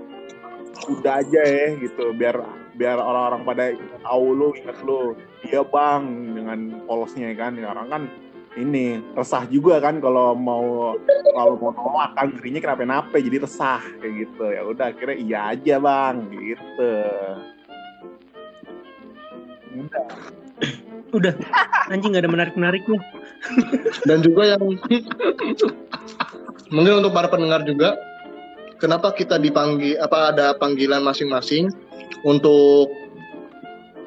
[0.86, 2.14] udah aja ya gitu.
[2.14, 2.38] Biar
[2.78, 3.64] biar orang-orang pada
[4.06, 5.18] tahu lu ingat lu.
[5.42, 6.02] Iya bang
[6.38, 7.58] dengan polosnya kan.
[7.58, 8.02] Orang kan
[8.54, 10.94] ini resah juga kan kalau mau
[11.34, 12.14] kalau mau nolak.
[12.14, 14.44] Kan dirinya kenapa-napa jadi resah kayak gitu.
[14.46, 16.92] Ya udah akhirnya iya aja bang gitu.
[19.78, 20.06] Udah.
[21.08, 21.32] Udah,
[21.88, 23.00] anjing gak ada menarik-menariknya.
[24.04, 25.08] Dan juga yang mungkin
[27.00, 27.96] untuk para pendengar juga,
[28.78, 31.68] kenapa kita dipanggil apa ada panggilan masing-masing
[32.22, 32.88] untuk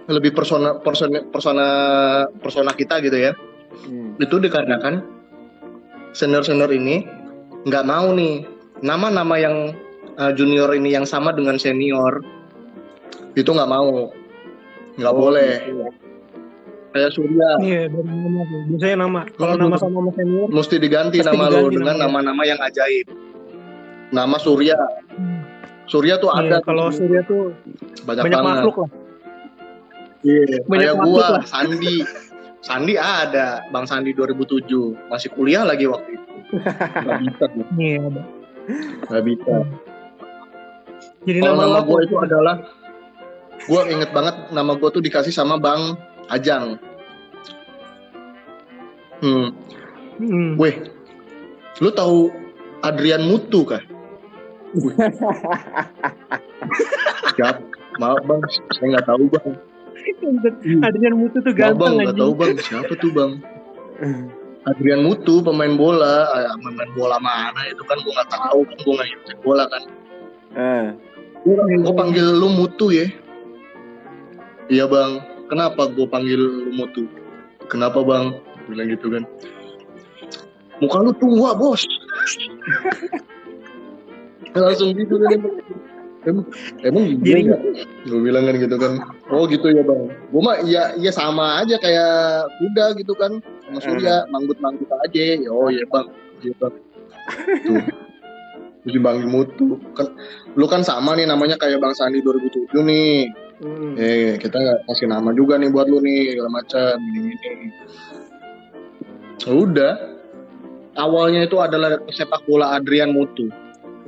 [0.10, 1.68] lebih persona persona persona
[2.42, 3.32] persona kita gitu ya.
[3.88, 4.18] Hmm.
[4.20, 5.04] Itu dikarenakan
[6.12, 7.08] senior senior ini
[7.64, 8.44] nggak mau nih
[8.82, 9.72] nama-nama yang
[10.18, 12.20] uh, junior ini yang sama dengan senior
[13.38, 14.12] itu nggak mau
[15.00, 15.88] nggak Oh, boleh gitu.
[16.92, 18.42] kayak Surya Iya, dari nama.
[18.68, 19.22] Biasanya nama.
[19.40, 22.34] Kalau nama sama sama senior, mesti diganti nama lo diganti dengan namanya.
[22.36, 23.08] nama-nama yang ajaib
[24.12, 24.78] nama Surya.
[25.88, 27.52] Surya tuh iya, ada kalau tuh, Surya tuh
[28.08, 28.90] banyak, banyak banget makhluk lah.
[30.22, 31.44] Iya, banyak kayak gua lah.
[31.44, 31.96] Sandi
[32.62, 36.32] Sandi ada Bang Sandi 2007 masih kuliah lagi waktu itu
[37.02, 37.66] nggak bisa gua.
[37.76, 38.02] Iya,
[39.10, 39.54] nggak bisa
[41.22, 42.06] Jadi Kalau nama, nama gue apa?
[42.06, 42.56] itu adalah
[43.62, 45.98] gue inget banget nama gue tuh dikasih sama Bang
[46.30, 46.82] Ajang.
[49.22, 49.54] Hmm,
[50.18, 50.58] Hmm.
[50.58, 50.82] weh,
[51.78, 52.34] lu tahu
[52.82, 53.82] Adrian Mutu kah?
[57.36, 57.56] Siap,
[58.00, 58.42] maaf bang,
[58.76, 59.50] saya nggak tahu bang.
[60.82, 62.52] Adrian Mutu tuh Maaf bang, ganteng nggak tahu bang.
[62.60, 63.32] Siapa tuh bang?
[64.70, 68.94] Adrian Mutu, pemain bola, Ah, pemain bola mana itu kan gue nggak tahu, kan gue
[68.96, 69.84] nggak ngikutin bola kan.
[70.52, 70.88] Eh,
[71.42, 73.10] Gue panggil lu Mutu ya.
[74.70, 77.10] Iya bang, kenapa gue panggil lu Mutu?
[77.68, 78.38] Kenapa bang?
[78.70, 79.24] Bilang gitu kan.
[80.80, 81.82] Muka lu tua bos.
[84.56, 85.40] Langsung gitu kan.
[86.22, 86.46] Emang,
[86.86, 87.62] emang gitu Jadi- nggak?
[88.06, 88.92] Gue bilang kan gitu kan.
[89.34, 90.02] Oh gitu ya bang.
[90.30, 93.42] Gue mah iya iya sama aja kayak kuda gitu kan.
[93.66, 95.22] Sama Surya, manggut-manggut aja.
[95.50, 96.08] Oh iya bang.
[96.46, 96.74] Iya bang.
[97.66, 97.84] Tuh.
[98.82, 99.78] Dipanggil Mutu.
[99.94, 100.14] Kan,
[100.58, 103.30] lu kan sama nih namanya kayak Bang Sandi 2007 nih.
[103.62, 103.94] hmm.
[103.94, 104.58] Eh, kita
[104.90, 107.68] kasih nama juga nih buat lu nih, segala macam ini ini.
[109.46, 109.94] Udah.
[110.98, 113.48] Awalnya itu adalah sepak bola Adrian Mutu.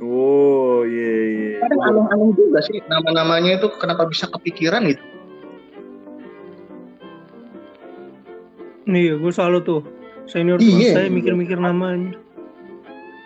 [0.04, 1.50] Oh, iya iya.
[1.58, 5.00] Kadang aneh-aneh juga sih nama-namanya itu kenapa bisa kepikiran gitu.
[8.84, 9.80] Iya, gue selalu tuh.
[10.24, 10.68] Senior Iya.
[10.68, 12.16] tuh saya mikir-mikir namanya.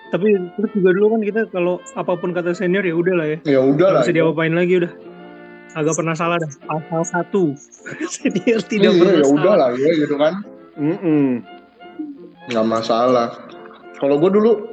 [0.08, 0.24] Tapi
[0.56, 3.38] terus juga dulu kan kita kalau apa pun kata senior ya udah lah ya.
[3.44, 4.02] Ya udah Gak lah.
[4.02, 4.92] bisa diapa-apain lagi udah.
[5.76, 6.50] Agak pernah salah dah.
[6.64, 7.44] Pasal satu.
[8.14, 10.34] senior tidak Iya, pernah ya udah lah ya gitu kan.
[10.78, 11.42] Mm-mm.
[12.48, 13.28] nggak masalah.
[13.98, 14.67] Kalau gue dulu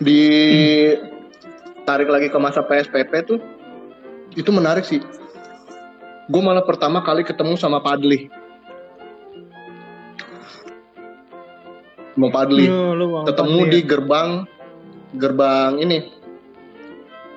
[0.00, 0.22] di
[1.84, 3.38] tarik lagi ke masa PSPP tuh
[4.34, 4.98] itu menarik sih.
[6.32, 8.32] Gue malah pertama kali ketemu sama Padli.
[12.16, 12.66] Sama Padli.
[12.66, 13.86] Iya, ketemu di ya.
[13.86, 14.30] gerbang
[15.20, 15.98] gerbang ini.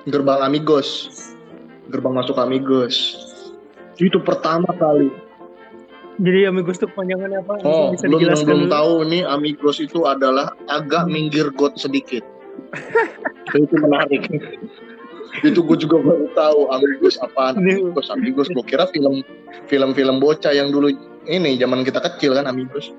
[0.08, 1.12] Gerbang Amigos.
[1.92, 2.96] Gerbang masuk Amigos.
[4.00, 5.12] Itu pertama kali.
[6.18, 7.62] Jadi amigos tuh kepanjangannya apa?
[7.62, 8.74] Oh, bisa belum belum dulu?
[8.74, 12.26] tahu nih Amigos itu adalah agak minggir got sedikit.
[13.56, 14.22] Itu menarik.
[15.44, 17.60] itu gue juga baru tahu Amigos apaan.
[17.60, 18.48] Ini- Amigos, Amigos.
[18.50, 19.22] Gue kira film
[19.68, 20.90] film-film bocah yang dulu
[21.28, 22.90] ini zaman kita kecil kan Amigos.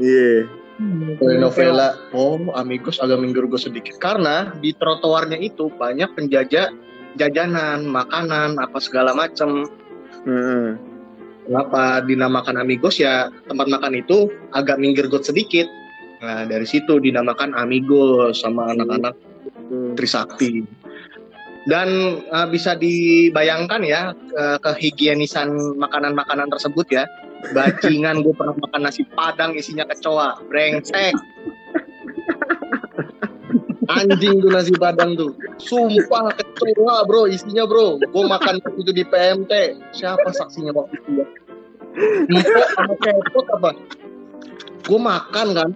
[0.00, 0.48] Iya.
[0.76, 1.96] Hmm, Telenovela.
[2.12, 3.96] Oh, Amigos agak minggir got sedikit.
[3.96, 6.68] Karena di trotoarnya itu banyak penjajah
[7.16, 9.64] jajanan, makanan, apa segala macam.
[10.28, 10.76] Heeh.
[11.46, 15.64] Kenapa dinamakan Amigos ya tempat makan itu agak minggir got sedikit.
[16.22, 19.14] Nah dari situ dinamakan Amigos sama anak-anak
[19.98, 20.62] Trisakti.
[21.66, 27.04] Dan eh, bisa dibayangkan ya eh, kehigienisan makanan-makanan tersebut ya.
[27.52, 31.14] Bajingan gue pernah makan nasi padang isinya kecoa, brengsek.
[33.86, 35.34] Anjing tuh nasi padang tuh.
[35.62, 37.98] Sumpah kecoa bro isinya bro.
[38.02, 39.52] Gue makan itu di PMT.
[39.94, 41.26] Siapa saksinya waktu itu ya?
[42.28, 43.70] Empok sama kepot apa?
[44.86, 45.70] Gue makan kan.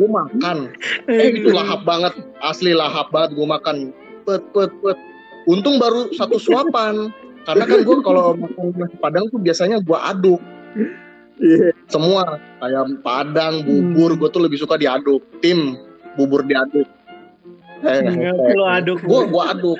[0.00, 0.72] Gue makan.
[1.12, 2.16] Eh itu lahap banget.
[2.40, 3.76] Asli lahap banget gue makan.
[4.24, 4.96] Pet pet pet.
[5.44, 7.12] Untung baru satu suapan.
[7.44, 10.40] Karena kan gue kalau makan nasi padang tuh biasanya gue aduk
[11.40, 11.72] Iya.
[11.88, 15.72] semua ayam padang bubur gue tuh lebih suka diaduk tim
[16.12, 16.84] bubur diaduk
[17.80, 18.98] eh, Enggak, lu aduk.
[19.00, 19.78] gue gue aduk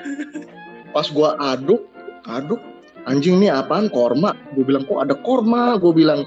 [0.89, 1.85] pas gue aduk
[2.25, 2.57] aduk
[3.05, 6.25] anjing nih apaan korma gue bilang kok ada korma gue bilang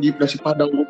[0.00, 0.86] di nasi padang gue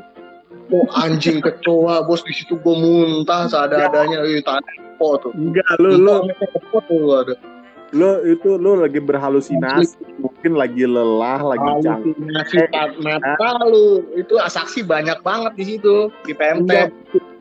[0.71, 5.33] oh anjing kecoa bos di situ gue muntah seadanya eh tadi po tuh.
[5.33, 6.29] Enggak, lu lu.
[6.29, 7.35] Tuh gua ada.
[7.91, 12.14] Lu itu lu lagi berhalusinasi, mungkin lagi lelah, lagi capek.
[12.14, 12.57] halusinasi
[13.03, 14.05] mata lu.
[14.14, 16.87] Itu saksi banyak banget di situ di PMT Enggak,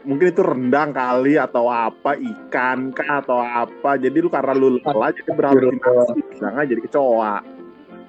[0.08, 4.00] mungkin itu rendang kali atau apa ikan kah atau apa.
[4.02, 6.18] Jadi lu karena lu lelah jadi berhalusinasi.
[6.42, 7.36] Jangan jadi kecoa.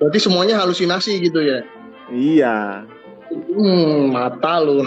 [0.00, 1.60] Berarti semuanya halusinasi gitu ya?
[2.08, 2.88] Iya
[3.30, 4.82] Hmm, mata lu.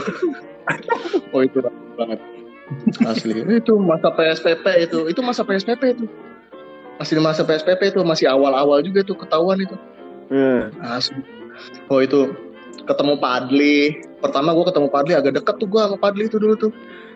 [1.33, 1.63] oh itu
[1.95, 2.19] banget.
[3.03, 3.43] Asli.
[3.47, 4.99] Itu masa PSPP itu.
[5.07, 6.05] Itu masa PSPP itu.
[6.99, 7.99] Masih masa PSPP itu.
[8.03, 9.75] Masih awal-awal juga tuh ketahuan itu.
[10.31, 11.19] Eh, asli.
[11.87, 12.31] Oh itu.
[12.83, 16.71] Ketemu Padli pertama gue ketemu Padli agak deket tuh gue sama Padli itu dulu tuh.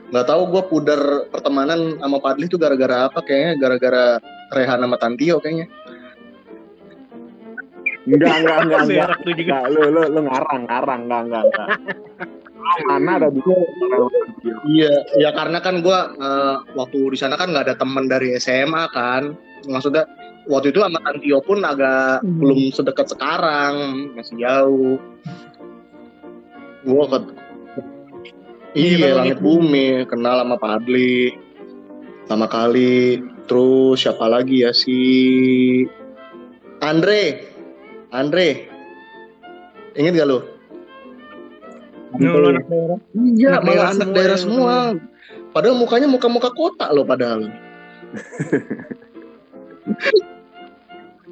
[0.07, 3.59] Nggak tahu gue pudar pertemanan sama Padli tuh gara-gara apa kayaknya?
[3.59, 4.05] Gara-gara
[4.55, 5.67] Rehan sama Tantio kayaknya
[8.07, 9.55] enggak enggak enggak enggak Berak tuh juga.
[9.59, 11.67] enggak lu lu lu ngarang ngarang enggak enggak enggak
[12.87, 13.51] mana ada bisa
[14.67, 18.91] Iya, ya karena kan gua eh, waktu di sana kan nggak ada teman dari SMA
[18.91, 19.35] kan.
[19.65, 20.03] Maksudnya
[20.45, 22.37] waktu itu sama Tantio pun agak Hmm.
[22.37, 23.73] belum sedekat sekarang,
[24.13, 24.95] masih jauh.
[26.83, 27.17] Gua ke
[28.75, 31.33] Iya, Iya, langit langit bumi, kenal sama Padli.
[32.27, 33.23] Sama kali.
[33.47, 34.99] Terus siapa lagi ya si
[36.79, 37.56] Andre.
[38.11, 38.67] Andre.
[39.97, 40.39] Ingat gak lu?
[42.17, 42.97] Lu lu anak daerah.
[43.13, 44.75] Iya, Anak malah daerah anak semua daerah ya, semua.
[45.51, 47.41] Padahal mukanya muka-muka kota loh padahal.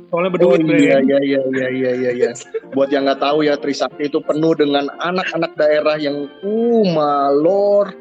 [0.06, 0.78] Soalnya Oh berduit bre.
[0.80, 2.12] iya iya iya iya iya iya.
[2.14, 2.30] iya.
[2.72, 7.92] Buat yang nggak tahu ya Trisakti itu penuh dengan anak-anak daerah yang uh malor.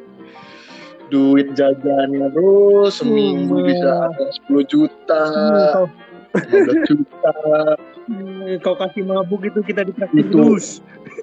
[1.08, 3.66] Duit jajannya terus seminggu Hmm.
[3.66, 5.86] bisa ada 10 juta, Hmm,
[6.34, 7.32] 15 juta.
[8.10, 10.34] hmm, kau kasih mabuk itu kita ditraktir Itu.
[10.34, 10.66] terus.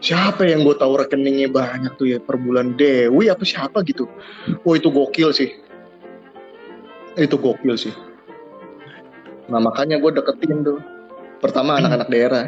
[0.02, 4.10] Siapa yang gue tahu rekeningnya banyak tuh ya per bulan Dewi apa siapa gitu.
[4.66, 5.54] Oh itu gokil sih.
[7.20, 7.94] Itu gokil sih.
[9.52, 10.80] Nah makanya gue deketin tuh.
[11.44, 12.46] Pertama anak-anak daerah.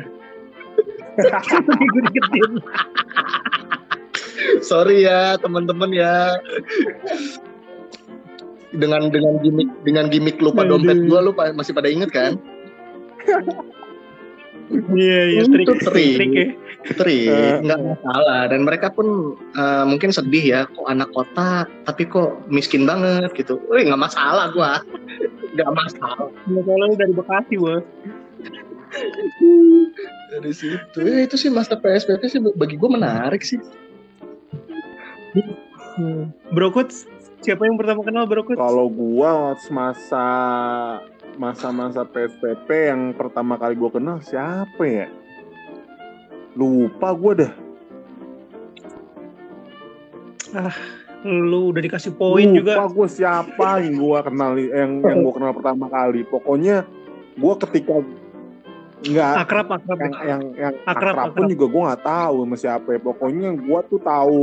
[1.19, 2.51] Deketin.
[4.65, 6.37] Sorry ya teman-teman ya.
[8.73, 12.41] Dengan dengan gimmick dengan gimmick lupa dompet gue lu masih pada inget kan?
[14.93, 16.15] Iya iya Itu trik trik.
[16.17, 16.47] trik ya.
[16.83, 17.55] Trik, Eh.
[17.63, 18.41] nggak masalah.
[18.51, 23.59] Dan mereka pun eh, mungkin sedih ya, kok anak kota, tapi kok miskin banget gitu.
[23.71, 24.83] Wih nggak masalah gua,
[25.55, 26.27] nggak masalah.
[26.47, 27.83] Iya, lu dari Bekasi bos.
[30.29, 33.57] Dari situ, ya itu sih masa PSBB sih bagi gua menarik sih.
[35.93, 36.33] Hmm.
[36.51, 36.89] Brokut
[37.39, 38.57] siapa yang pertama kenal Brokut?
[38.59, 40.25] Kalau gua masa
[41.37, 45.07] masa-masa PSPP yang pertama kali gua kenal siapa ya?
[46.53, 47.53] Lupa gua dah.
[51.23, 52.73] Lu udah dikasih poin Lupa juga.
[52.91, 56.21] gua siapa yang gua kenal yang yang gua kenal pertama kali.
[56.27, 56.85] Pokoknya
[57.39, 58.03] gua ketika
[59.03, 59.97] nggak Akrab akrab.
[59.99, 61.51] yang yang yang Akrab, akrab, pun akrab.
[61.51, 62.87] juga gua nggak tahu sama siapa.
[62.93, 62.99] ya.
[63.01, 64.41] Pokoknya gua tuh tahu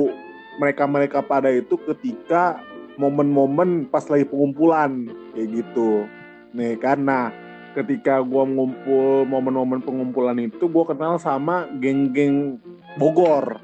[0.58, 2.60] mereka-mereka pada itu ketika
[3.00, 6.04] momen-momen pas lagi pengumpulan kayak gitu.
[6.50, 7.30] Nih karena
[7.72, 12.58] ketika gua ngumpul momen-momen pengumpulan itu gua kenal sama geng-geng
[12.98, 13.62] Bogor.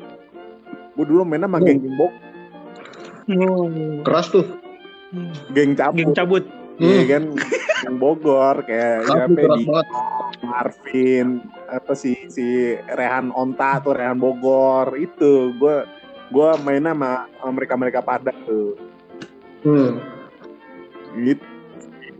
[0.94, 1.66] Gua dulu main sama Hmm.
[1.66, 2.22] geng-geng Bogor,
[3.26, 4.06] Hmm.
[4.06, 4.46] Keras tuh.
[5.50, 5.98] geng cabut.
[5.98, 6.44] Geng cabut.
[6.76, 7.08] Iya Hmm.
[7.08, 7.22] kan
[7.82, 9.64] geng Bogor kayak siapa ya, di.
[10.46, 11.26] Marvin
[11.66, 12.46] apa sih si
[12.86, 15.76] Rehan Onta tuh Rehan Bogor itu gue
[16.26, 18.78] gue main sama, mereka mereka pada tuh
[19.62, 19.98] Hmm.
[21.16, 21.42] gitu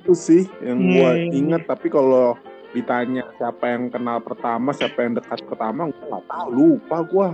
[0.07, 1.35] itu sih yang gue Hmm.
[1.35, 2.39] inget tapi kalau
[2.71, 6.47] ditanya siapa yang kenal pertama siapa yang dekat pertama gue nggak tahu.
[6.55, 7.29] Lupa gue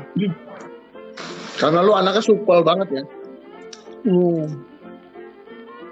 [1.53, 3.03] Karena lu anaknya supel banget ya.
[4.09, 4.65] Hmm.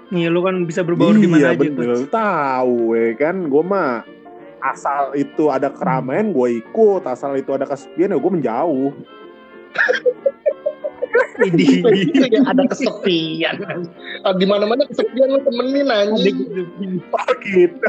[0.09, 2.09] Iya lu kan bisa berbaur di mana iya aja bener.
[2.09, 3.45] tahu ya kan?
[3.45, 4.01] Gue mah
[4.59, 7.05] asal itu ada keramaian gue ikut.
[7.05, 8.91] Asal itu ada kesepian ya gue menjauh
[11.47, 11.81] Idih.
[12.13, 13.55] Kayak ada kesepian.
[14.21, 16.37] Ah, Di mana-mana kesepian lu temenin anjing.
[17.41, 17.87] gitu.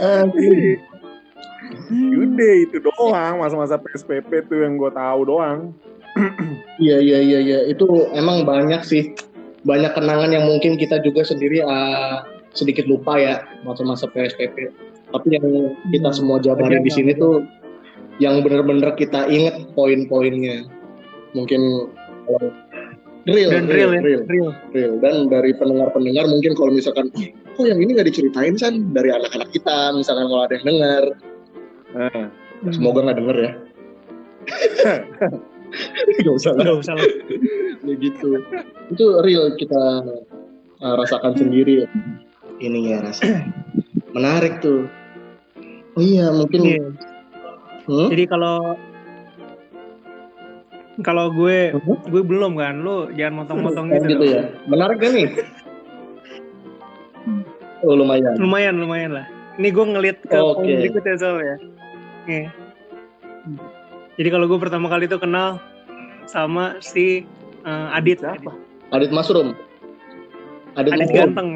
[0.00, 0.80] oh gitu.
[1.90, 5.74] Udah itu doang masa-masa PSPP tuh yang gue tahu doang.
[6.82, 7.86] Iya iya iya iya itu
[8.18, 9.14] emang banyak sih
[9.62, 12.24] banyak kenangan yang mungkin kita juga sendiri ah,
[12.56, 14.74] sedikit lupa ya masa-masa PSPP.
[15.10, 15.46] Tapi yang
[15.90, 17.42] kita semua jabarin di sini tuh
[18.18, 20.68] yang bener-bener kita inget poin-poinnya.
[21.32, 21.60] Mungkin
[22.26, 22.50] kalau
[23.24, 24.00] real, Dan real ya.
[24.00, 24.52] real, Real.
[24.70, 24.92] real.
[25.00, 29.50] Dan dari pendengar-pendengar mungkin kalau misalkan "Ih, kok yang ini nggak diceritain san dari anak-anak
[29.50, 31.04] kita misalkan kalau ada yang dengar
[31.90, 32.30] Nah,
[32.70, 33.52] semoga nggak denger ya
[36.22, 37.06] Gak usah lah Gak usah lah.
[37.82, 38.42] ya gitu
[38.90, 39.82] itu real kita
[40.78, 41.86] uh, rasakan sendiri
[42.58, 43.46] ini ya rasa
[44.12, 44.86] menarik tuh
[46.00, 46.80] iya mungkin Iya.
[47.84, 48.08] Hmm?
[48.08, 48.56] Jadi kalau
[51.00, 52.12] kalau gue Mhm.
[52.12, 54.06] gue belum kan, lu jangan motong-motong Oh, gitu.
[54.10, 55.28] gitu ya menarik kan nih
[57.84, 59.26] oh lumayan Lumayan lumayan lah.
[59.56, 60.64] Ini gue ngeliat ke Oke.
[60.64, 61.56] poin berikutnya soalnya.
[62.24, 62.48] Nih.
[64.16, 65.60] Jadi kalau gue pertama kali tuh kenal
[66.24, 67.24] sama si
[67.64, 68.20] eh, Adit.
[68.20, 68.52] Siapa?
[68.92, 69.52] Adit Masrum.
[70.76, 71.48] Adit, Adit ganteng?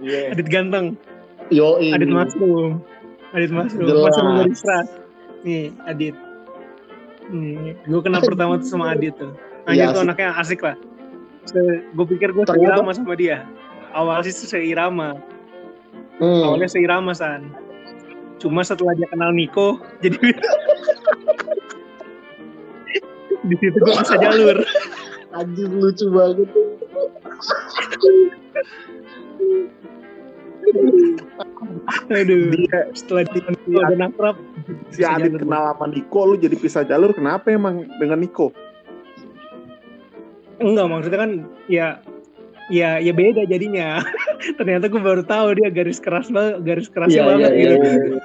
[0.00, 0.32] Iya.
[0.32, 0.84] Adit ganteng.
[1.48, 2.80] Yo, Adit Masrum.
[3.36, 3.84] Adit Masrum.
[3.84, 4.12] Jelas.
[4.16, 4.88] Masrum dari Stras.
[5.44, 6.16] Nih, Adit.
[7.28, 9.36] Nih, gue kenal pertama tuh sama Adit tuh.
[9.68, 10.08] Anjir tuh asik.
[10.08, 10.76] anaknya asik lah.
[11.92, 13.44] gue pikir gue seirama sama dia.
[13.92, 15.16] Awalnya sih seirama.
[16.20, 16.44] Hmm.
[16.44, 17.52] Awalnya seirama, San.
[18.40, 20.32] Cuma setelah dia kenal Niko, jadi
[23.48, 24.56] di situ gue bisa jalur.
[25.36, 26.48] Anjir lucu banget.
[32.08, 32.50] Aduh.
[32.50, 34.36] Dia Setelah dia Niko dan akrab,
[34.88, 37.12] si Adit kenal sama Niko, lu jadi pisah jalur.
[37.12, 38.50] Kenapa emang dengan Niko?
[40.58, 41.30] enggak maksudnya kan
[41.70, 41.86] ya
[42.68, 44.02] ya ya beda jadinya.
[44.58, 47.74] Ternyata gue baru tahu dia garis keras banget, garis kerasnya Iya, banget iya, gitu.
[47.78, 48.20] iya, iya.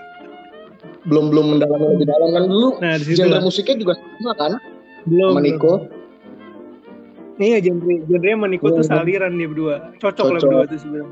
[1.03, 2.69] Belum belum mendalami lebih dalam kan dulu.
[2.79, 3.41] Nah, di situ Genre lah.
[3.43, 4.51] musiknya juga sama kan
[5.05, 5.29] belum.
[5.29, 5.73] sama Niko.
[7.37, 8.89] Iya, genre genre sama Niko tuh Iya.
[8.89, 9.75] saliran dia berdua.
[9.99, 10.49] Cocok, lah Cocok.
[10.49, 11.07] berdua tuh sebelum.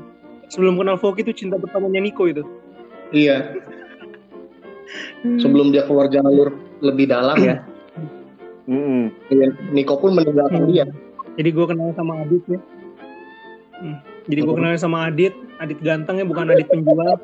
[0.52, 2.44] Sebelum kenal Foki itu cinta pertamanya Niko itu.
[3.08, 3.56] Iya.
[5.40, 6.52] Sebelum dia keluar jalur
[6.84, 7.64] lebih dalam ya.
[9.32, 10.70] Iya, Niko pun meninggalkan Hmm.
[10.70, 10.84] dia.
[11.40, 12.60] Jadi gue kenal sama Adit ya.
[13.80, 13.96] Hmm.
[14.28, 17.16] Jadi gue kenal sama Adit, Adit ganteng ya bukan Adit penjual.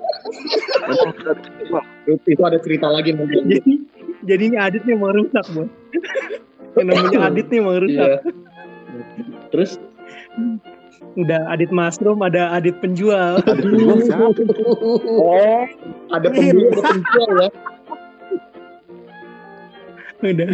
[2.08, 3.44] Itu, ada cerita lagi mungkin.
[3.44, 3.72] Jadi
[4.24, 5.68] jadinya Adit nih emang rusak bos.
[6.80, 8.08] Yang namanya Adit nih emang rusak.
[8.08, 8.18] Iya.
[9.52, 9.70] Terus
[11.16, 13.40] Udah Adit Masrum, ada Adit penjual.
[13.42, 14.34] Penjual?
[15.18, 15.64] Oh,
[16.12, 17.50] ada pembeli ada penjual ya.
[20.18, 20.52] Udah.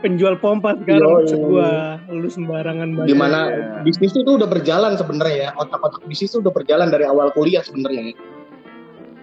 [0.00, 1.70] penjual pompa sekarang Yo, maksud iya, gua.
[2.08, 3.08] Lu sembarangan banget.
[3.12, 3.84] Di mana Iya.
[3.84, 5.50] bisnis itu udah berjalan sebenarnya ya.
[5.60, 8.16] Otak-otak bisnis itu udah berjalan dari awal kuliah sebenarnya.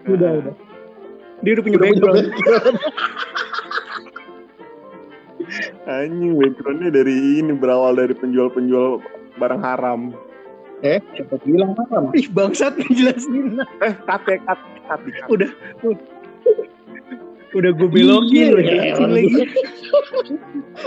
[0.05, 0.53] Udah, udah.
[1.41, 2.28] Dia udah punya Udah punya background.
[2.30, 2.78] background.
[5.88, 8.99] anjing backgroundnya dari ini berawal dari penjual-penjual
[9.38, 10.02] barang haram.
[10.82, 12.14] Eh, siapa bilang haram?
[12.14, 13.58] Ih, bangsat jelasin.
[13.82, 15.10] Eh, kate, kate, kate.
[15.26, 15.50] Udah.
[17.56, 19.34] Udah gue belokin, Iya, jelasin lagi.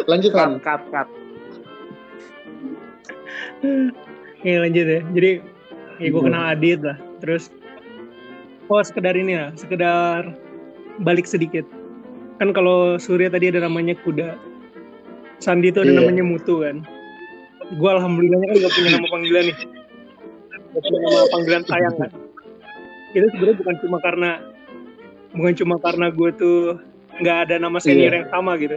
[0.06, 0.60] Lanjut kan.
[0.62, 1.08] Kat, kat, kat.
[4.40, 5.00] Ya lanjut ya.
[5.12, 5.30] Jadi
[5.98, 6.28] ya gue Hmm.
[6.30, 6.96] kenal Adit lah.
[7.20, 7.50] Terus
[8.68, 10.32] oh sekedar ini lah, sekedar
[11.00, 11.66] balik sedikit.
[12.38, 14.38] Kan kalau Surya tadi ada namanya kuda.
[15.40, 15.98] Sandi itu ada Iya.
[16.04, 16.84] namanya mutu kan.
[17.70, 19.56] Gue alhamdulillahnya kan gak punya nama panggilan nih.
[20.74, 22.10] Gak punya nama panggilan sayang kan.
[23.14, 24.30] Itu sebenarnya bukan cuma karena
[25.34, 26.58] bukan cuma karena gue tuh
[27.20, 28.18] nggak ada nama senior Iya.
[28.22, 28.76] yang sama gitu.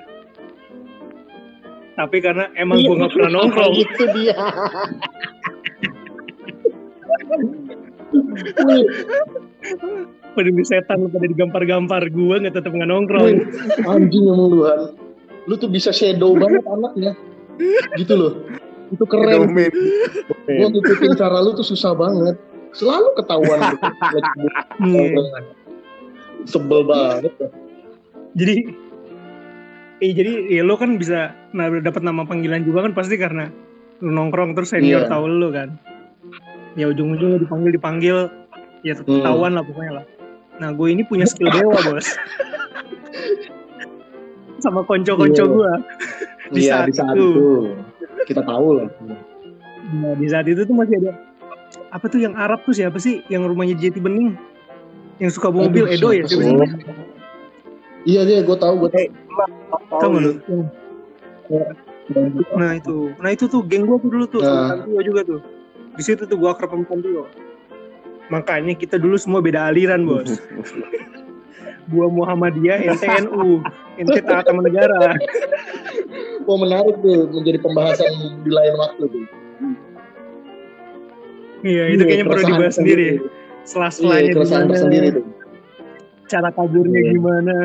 [1.94, 3.74] Tapi karena emang gue nggak pernah nongkrong.
[3.78, 4.38] Itu dia.
[10.34, 13.38] Pada di setan pada digampar-gampar gue nggak tetap nggak nongkrong
[13.86, 14.66] anjing emang lu.
[15.46, 17.14] Lu tuh bisa shadow banget anaknya.
[17.98, 18.34] Gitu loh.
[18.94, 19.50] Itu keren.
[19.50, 19.72] Domain.
[20.46, 22.38] Gua ngikutin cara lu tuh susah banget.
[22.72, 23.78] Selalu ketahuan lu.
[24.80, 25.22] Iya.
[26.44, 27.32] Sebel banget.
[28.34, 28.66] jadi
[30.02, 33.48] eh jadi ya lo kan bisa nah, dapat nama panggilan juga kan pasti karena
[34.02, 35.08] lu nongkrong terus senior Iya.
[35.08, 35.78] tahu lu kan
[36.74, 38.18] ya ujung-ujungnya dipanggil dipanggil
[38.82, 39.06] ya Hmm.
[39.06, 40.06] ketahuan lah pokoknya lah
[40.58, 42.10] nah gue ini punya skill dewa bos
[44.60, 45.54] sama konco-konco Iya.
[45.54, 45.72] gue
[46.54, 47.24] Di Iya saat di saat itu.
[47.24, 47.48] itu.
[48.28, 48.88] Kita tahu lah.
[49.94, 51.12] nah, di saat itu tuh masih ada
[51.94, 54.38] apa tuh yang Arab tuh siapa sih yang rumahnya Jati Bening
[55.22, 56.58] yang suka bawa mobil Edo ya siapa sih?
[58.04, 59.08] Iya dia gue tahu gue tahu.
[60.02, 60.34] Tahu nggak lu?
[62.60, 64.68] Nah itu, nah itu tuh geng gua tuh dulu tuh sama Nah.
[64.84, 65.40] Tantio juga tuh.
[65.96, 67.24] Di situ tuh gua akrab sama Tantio.
[68.28, 70.28] Makanya kita dulu semua beda aliran bos.
[71.92, 73.64] gua Muhammadiyah, ente NU,
[74.00, 75.16] ente taat sama negara.
[76.44, 78.12] Wah menarik tuh menjadi pembahasan
[78.44, 79.24] di lain waktu tuh.
[81.64, 83.08] Iya itu kayaknya perlu keresahan dibahas sendiri.
[83.08, 83.22] Iya,
[83.64, 85.26] Selas-selanya keresahan gimana, tersendiri tuh.
[86.28, 87.12] cara kaburnya Iya.
[87.16, 87.54] gimana.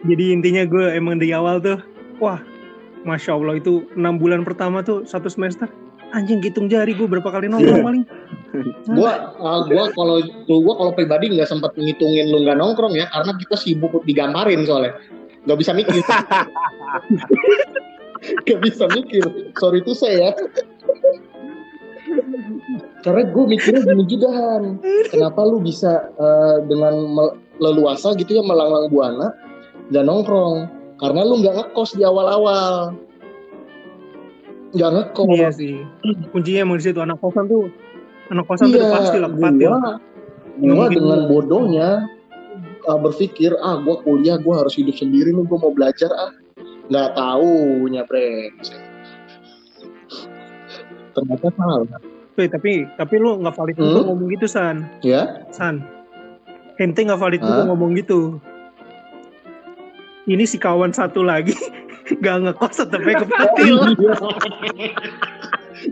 [0.00, 1.76] Jadi intinya gue emang dari awal tuh,
[2.22, 2.40] wah,
[3.02, 5.68] masya Allah itu enam bulan pertama tuh satu semester,
[6.14, 8.04] anjing hitung jari gue berapa kali nongkrong paling.
[8.90, 10.18] Gua, ah, gua kalau
[10.50, 14.66] tuh gua kalau pribadi nggak sempat ngitungin lu nggak nongkrong ya, karena kita sibuk digambarin
[14.66, 14.90] soalnya,
[15.46, 16.00] nggak bisa mikir.
[18.44, 19.24] Gak bisa mikir,
[19.56, 20.36] sorry itu saya.
[23.00, 24.76] Karena gue mikirnya gini juga Han,
[25.08, 27.16] kenapa lu bisa eh, dengan
[27.56, 29.32] leluasa gitu ya melanglang buana
[29.88, 30.68] nggak nongkrong?
[31.00, 32.92] Karena lu nggak ngekos di awal-awal,
[34.76, 35.32] nggak ngekos.
[35.32, 35.80] Iya sih.
[36.28, 37.72] Kuncinya emang di situ anak kosan tuh.
[38.28, 39.70] Anak kosan tuh udah pasti lah gua, kepatil.
[39.72, 39.92] gua
[40.60, 41.28] Nggak mungkin dengan gua.
[41.32, 41.88] bodohnya
[42.90, 46.34] uh, berpikir ah gue kuliah gue harus hidup sendiri nih gue mau belajar ah.
[46.90, 48.50] Nggak tahu bre.
[51.14, 51.86] Ternyata salah.
[52.34, 54.10] Wih, tapi tapi lu nggak valid Hmm?
[54.10, 54.90] ngomong gitu san.
[55.06, 55.46] Ya?
[55.54, 55.86] San
[56.80, 57.68] ente nggak valid Hah?
[57.68, 58.40] ngomong gitu.
[60.24, 61.52] Ini si kawan satu lagi
[62.20, 63.76] nggak ngekos tetep aja kepatil.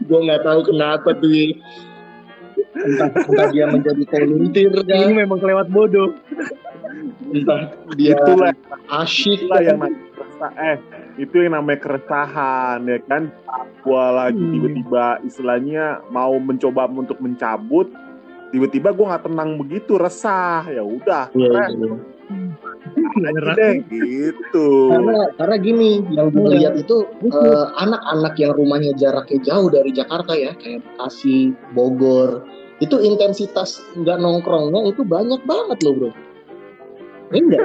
[0.08, 1.32] Gue nggak tahu kenapa tuh
[2.76, 6.12] entah, entah dia menjadi volunteer ini memang kelewat bodoh
[7.96, 8.52] dia itulah
[9.02, 9.92] asyik itulah yang kan.
[9.92, 10.76] namanya eh
[11.18, 13.22] itu yang namanya keresahan ya kan
[13.82, 14.54] gua lagi Hmm.
[14.54, 17.90] tiba-tiba istilahnya mau mencoba untuk mencabut
[18.54, 23.28] tiba-tiba gua nggak tenang begitu resah ya udah Iya, keren iya.
[23.28, 29.40] aja deh gitu karena karena gini yang gue lihat itu eh, anak-anak yang rumahnya jaraknya
[29.42, 32.44] jauh dari Jakarta ya kayak Bekasi, Bogor
[32.78, 36.10] itu intensitas nggak nongkrongnya itu banyak banget loh bro.
[37.28, 37.64] Ini enggak?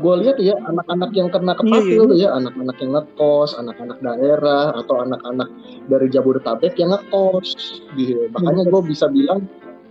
[0.00, 4.72] gue lihat ya anak-anak yang kena kepatil Iya, tuh ya anak-anak yang ngekos, anak-anak daerah
[4.72, 5.48] atau anak-anak
[5.92, 8.24] dari Jabodetabek yang ngekos gitu.
[8.32, 9.44] Makanya gue bisa bilang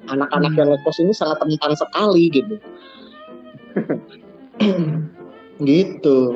[0.10, 2.56] anak-anak yang ngekos ini sangat rentan sekali gitu.
[5.70, 6.34] gitu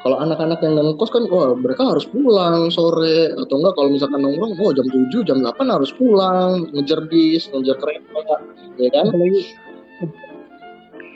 [0.00, 4.56] kalau anak-anak yang ngekos kan wah mereka harus pulang sore atau enggak kalau misalkan nongkrong
[4.56, 8.40] oh jam 7 jam 8 harus pulang ngejar bis ngejar kereta
[8.80, 9.52] ya kan apalagi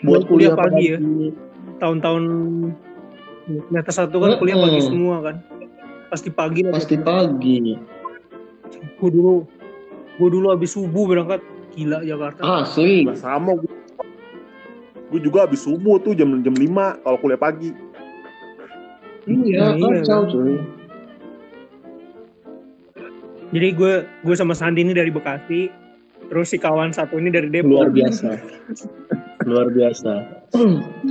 [0.05, 0.98] buat kuliah, pagi ya?
[1.80, 2.22] Tahun-tahun
[3.68, 5.36] semester satu kan kuliah pagi semua kan?
[6.09, 7.74] Pasti pagi lah pasti pagi.
[9.00, 9.42] Gue dulu
[10.20, 11.40] gue dulu habis subuh berangkat.
[11.74, 12.62] Gila Jakarta.
[12.62, 13.72] Asli Nah, sama gue
[15.11, 17.74] gue juga habis subuh tuh jam jam 5 kalau kuliah pagi.
[19.24, 20.30] Iya Iya, kacau kan?
[20.30, 20.55] cuy.
[23.55, 25.70] Jadi gue gue sama Sandi ini dari Bekasi.
[26.24, 27.68] Terus si kawan satu ini dari Depok.
[27.70, 28.34] Luar biasa
[29.47, 30.12] luar biasa.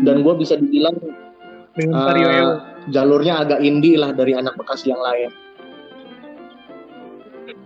[0.05, 0.95] Dan gue bisa dibilang
[1.73, 2.61] Ewo.
[2.93, 5.31] jalurnya agak indie lah dari anak Bekasi yang lain.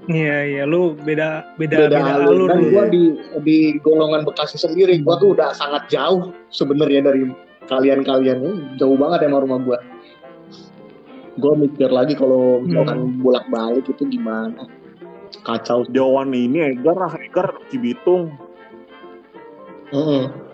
[0.07, 2.32] Iya iya lu beda beda beda, beda, alur.
[2.32, 3.03] alur dan gue di
[3.43, 7.28] di golongan Bekasi sendiri gue tuh udah sangat jauh sebenarnya dari
[7.68, 8.39] kalian-kalian.
[8.39, 9.78] Ini jauh banget emang rumah gue
[11.38, 14.65] gue mikir lagi kalau misalkan bolak balik itu gimana.
[15.45, 15.86] Kacau.
[15.91, 18.34] Jauhan ini Egar Egar Cibitung.
[19.93, 20.46] Mm-mm.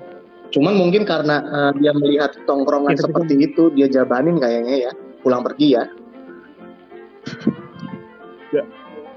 [0.53, 4.91] Cuman mungkin karena eh, dia melihat tongkrongan Ya, tapi seperti itu dia jabanin kayaknya ya
[5.19, 5.83] pulang pergi ya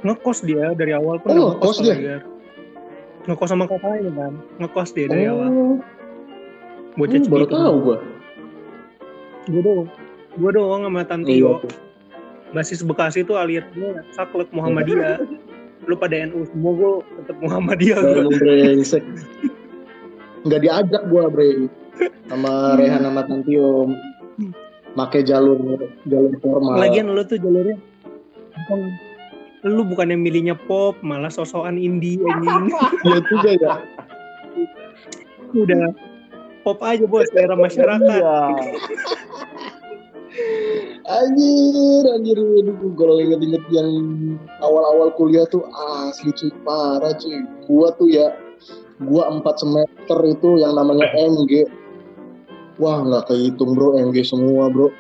[0.03, 1.95] ngekos dia dari awal pun Oh, ngekos dia?
[1.95, 2.22] Regar.
[3.26, 5.76] ngekos sama kakaknya kan ngekos dia dari awal oh
[6.95, 7.61] bocah hmm, baru Cibitung.
[7.61, 7.99] tahu gue
[9.47, 9.89] gue doang
[10.37, 11.72] gue doang sama Iya Tantio tuh.
[12.55, 15.20] basis Bekasi alirannya saklek Muhammadiyah
[15.91, 17.99] lu pada NU semua gue tetap Muhammadiyah
[18.32, 19.05] brengsek.
[20.45, 21.70] Nggak diajak gua bre
[22.28, 23.89] sama Rehan sama Tantio
[24.93, 25.57] make jalur
[26.05, 26.76] jalur formal.
[26.76, 27.76] lagian lu tuh jalurnya
[28.53, 28.80] bukan
[29.64, 32.68] lu bukan yang milihnya pop malah sosokan indie anjing
[33.05, 33.74] Iya juga ya.
[35.53, 35.84] udah
[36.62, 38.39] pop aja bos selera masyarakat Iya.
[41.07, 43.89] Anjir, anjir Aduh, kalau inget-inget yang
[44.59, 45.62] awal-awal kuliah tuh
[46.03, 47.41] asli cuy parah cuy.
[47.64, 48.34] Gua tuh ya
[49.03, 51.68] gua empat semester itu yang namanya MG.
[52.76, 54.92] Wah nggak kehitung bro MG semua bro.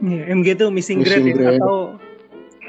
[0.00, 1.60] Iya, MG tuh missing grade, Missing ya, grade.
[1.60, 1.76] atau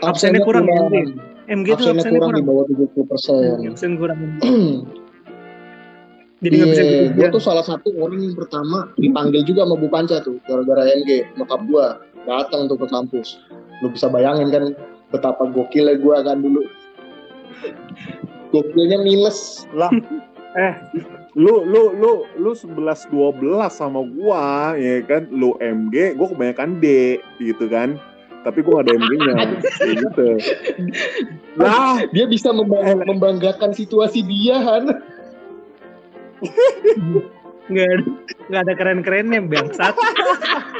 [0.04, 1.16] Absennya kurang ya, MG?
[1.48, 3.56] MG tuh Absennya absennya kurang di kurang bawah 70 persen.
[3.72, 4.20] absen kurang
[6.44, 9.76] jadi nggak bisa Iya, gitu gue tuh salah satu orang yang pertama dipanggil juga sama
[9.80, 11.86] Bu Panca tuh, gara-gara NG, nyokap gue
[12.30, 13.42] datang tuh ke kampus.
[13.82, 14.64] Lu bisa bayangin kan
[15.10, 16.62] betapa gokilnya gue kan dulu.
[18.52, 19.68] Gokilnya minus.
[19.74, 19.92] lah.
[20.58, 20.74] Eh
[21.38, 23.38] lu lu lu lu 11 12
[23.70, 25.30] sama gua ya kan?
[25.30, 28.02] Lu MG gua kebanyakan D gitu kan?
[28.42, 29.34] Tapi gua gak ada MG-nya
[29.78, 30.28] kayak gitu.
[31.62, 32.02] Lah.
[32.10, 34.98] Dia bisa membang- membanggakan situasi dia, Han.
[37.68, 38.04] nggak ada
[38.50, 39.94] nggak ada keren kerennya bangsat.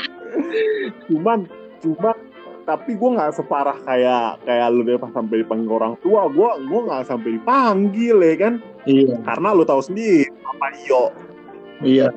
[1.12, 1.46] Cuman
[1.84, 2.18] cuma
[2.68, 6.28] tapi gue nggak separah kayak kayak lu deh pas sampai dipanggil orang tua.
[6.28, 8.54] Gue gue nggak sampai dipanggil ya kan?
[8.84, 11.04] Iya, karena lu tahu sendiri apa iyo.
[11.80, 12.12] Iya,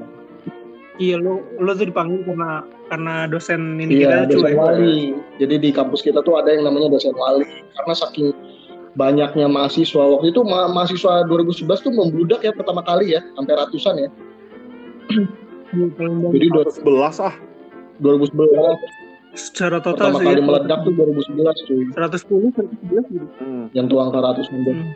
[0.98, 4.98] iya lu lu tuh dipanggil karena karena dosen ini iya, kita dosen cuy wali.
[5.38, 7.46] Jadi di kampus kita tuh ada yang namanya dosen wali.
[7.78, 8.34] Karena saking
[8.98, 10.02] banyaknya mahasiswa.
[10.02, 14.10] Waktu itu ma- mahasiswa 2011 tuh membludak ya pertama kali ya, sampai ratusan ya.
[15.14, 16.10] Iya.
[16.34, 17.34] Jadi do- 11 ah.
[18.02, 18.99] 2011
[19.34, 22.50] secara total pertama sih kali ya, meledak tuh 2011 cuy 110
[23.06, 23.64] 111 gitu hmm.
[23.76, 24.94] yang tuang ke ratus mendek Hmm.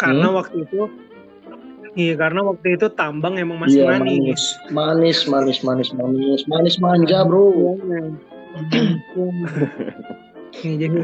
[0.00, 0.90] karena waktu itu
[1.92, 4.56] Iya karena waktu itu tambang emang masih Iya, manis.
[4.72, 7.76] manis, manis, manis, manis, manis manja bro,
[10.64, 11.00] Iya, jadi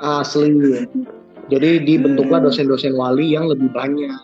[0.00, 0.88] asli.
[1.52, 4.16] Jadi dibentuklah dosen-dosen wali yang lebih banyak,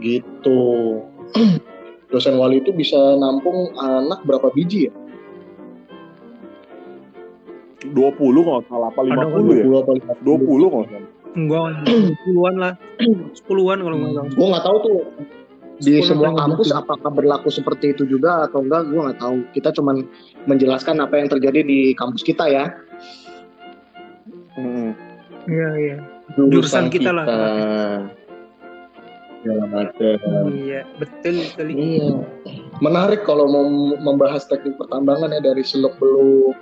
[0.00, 1.02] gitu.
[2.12, 4.92] Dosen wali itu bisa nampung anak berapa biji ya?
[7.90, 9.64] 20 kalau nggak salah apa 50 ya?
[9.66, 11.10] 20 apa 20 kalau nggak salah.
[11.32, 11.64] enggak
[12.28, 12.72] puluhan lah,
[13.32, 14.30] sepuluhan kalau nggak salah.
[14.36, 14.98] Gue nggak tahu tuh
[15.82, 16.80] di 10 semua kampus 20.
[16.84, 20.06] apakah berlaku seperti itu juga atau enggak gue nggak tahu kita cuman
[20.46, 22.70] menjelaskan apa yang terjadi di kampus kita ya
[24.52, 24.92] Hmm.
[25.48, 25.96] Iya iya.
[26.36, 27.24] Jurusan kita lah.
[29.42, 30.44] Segala macam.
[30.54, 31.72] Iya betul sekali.
[31.74, 32.22] Iya.
[32.78, 33.66] Menarik kalau mau
[33.98, 36.54] membahas teknik pertambangan ya dari seluk beluk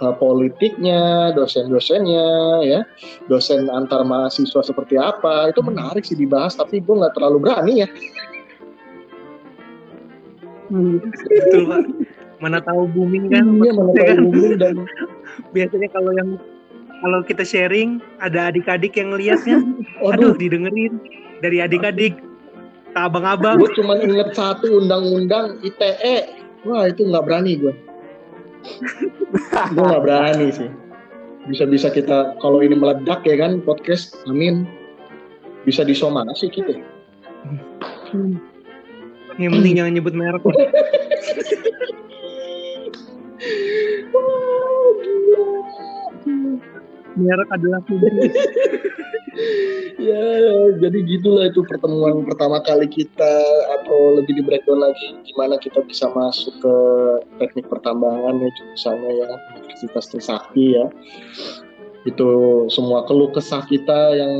[0.00, 2.28] uh, politiknya, dosen-dosennya,
[2.64, 2.80] ya,
[3.26, 7.88] dosen antar mahasiswa seperti apa, itu menarik sih dibahas, tapi gue nggak terlalu berani ya.
[10.68, 11.82] Hmm, betul pak.
[12.38, 13.44] Mana tahu booming kan?
[13.58, 14.18] Iya, mana tahu kan?
[14.22, 14.76] booming dan
[15.54, 16.30] Biasanya kalau yang
[16.98, 19.58] kalau kita sharing ada adik-adik yang ngeliatnya,
[20.06, 21.00] aduh Aduh, didengerin
[21.40, 22.18] dari adik-adik
[22.98, 23.62] abang-abang.
[23.62, 26.34] gue cuma inget satu undang-undang ITE.
[26.66, 27.87] Wah itu nggak berani gue.
[29.74, 30.70] Gue nggak berani sih.
[31.48, 34.68] Bisa-bisa kita kalau ini meledak ya kan podcast, amin.
[35.64, 36.80] Bisa disomasi kita.
[38.12, 38.36] Hmm.
[39.38, 40.42] Yang penting jangan nyebut merek.
[40.42, 40.54] Pak.
[47.18, 47.82] Merek adalah.
[49.98, 50.24] ya
[50.78, 53.34] jadi gitulah itu pertemuan pertama kali kita
[53.78, 56.74] atau lebih di breakdown lagi gimana kita bisa masuk ke
[57.42, 60.86] teknik pertambangan ya jurusannya ya Universitas Trisakti ya
[62.06, 62.28] itu
[62.70, 64.34] semua keluh kesah kita yang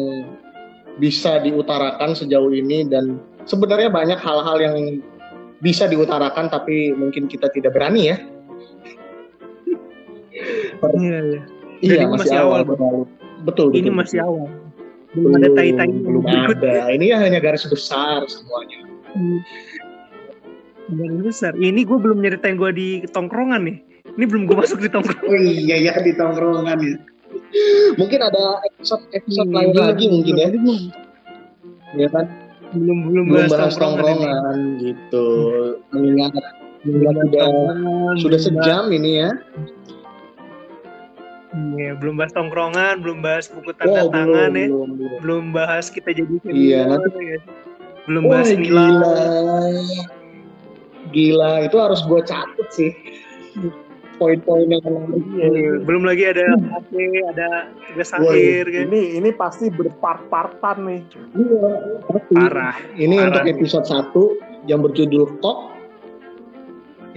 [0.99, 4.77] bisa diutarakan sejauh ini dan sebenarnya banyak hal-hal yang
[5.59, 8.19] bisa diutarakan tapi mungkin kita tidak berani ya
[10.79, 11.43] Iya, iya.
[11.83, 12.99] iya masih, masih awal, awal, betul
[13.43, 13.99] betul Ini betul.
[13.99, 14.47] masih awal.
[15.17, 18.85] Belum ada tai-tai belum ada ini hanya garis besar semuanya
[20.89, 21.53] Garis besar.
[21.53, 23.77] Ini gue belum nyeritain gue di tongkrongan nih.
[24.17, 25.29] Ini belum gue masuk di tongkrongan.
[25.29, 26.97] Oh iya ya di tongkrongan ya.
[28.01, 30.49] Mungkin ada episode episode lain Belum, lagi mungkin ya.
[30.49, 30.81] belum,
[31.97, 32.25] Ya kan?
[32.73, 34.57] Belum belum Belum bahas bahas tongkrongan.
[34.81, 35.27] gitu.
[35.93, 36.33] Mengingat
[36.85, 39.31] mengingat Bahas sudah sudah sejam ini ya.
[41.49, 44.67] Iya, belum bahas tongkrongan, belum bahas buku tanda Oh, tangan belum, ya.
[44.69, 45.19] belum, belum.
[45.25, 47.39] Belum bahas kita jadi Iya, nanti- ya.
[48.05, 48.69] Belum Wah, bahas nilai.
[48.69, 49.17] gila.
[51.09, 52.93] Gila, itu harus gue catat sih.
[54.19, 55.25] Poin-poin yang menarik.
[55.31, 56.45] Iya, belum lagi ada
[56.75, 56.93] AP,
[57.31, 57.49] ada
[57.87, 58.83] tugas Wah, akhir kan.
[58.91, 61.01] Ini ini pasti berpart-partan nih.
[61.33, 61.71] Iya,
[62.05, 62.35] pasti.
[62.35, 62.77] Parah.
[62.93, 63.27] Ini Parah.
[63.31, 64.23] untuk episode 1
[64.67, 65.78] yang berjudul Kok.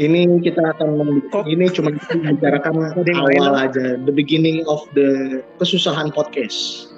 [0.02, 1.46] Ini kita akan mem- Kok.
[1.46, 2.90] ini cuma membicarakan
[3.22, 6.90] awal aja, the beginning of the kesusahan podcast.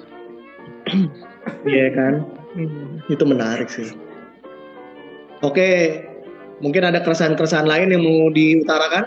[1.62, 2.24] Iya kan?
[2.56, 3.04] Hmm.
[3.06, 3.92] Itu menarik sih.
[5.40, 6.00] Oke,
[6.58, 9.04] mungkin ada keresahan-keresahan lain yang mau diutarakan?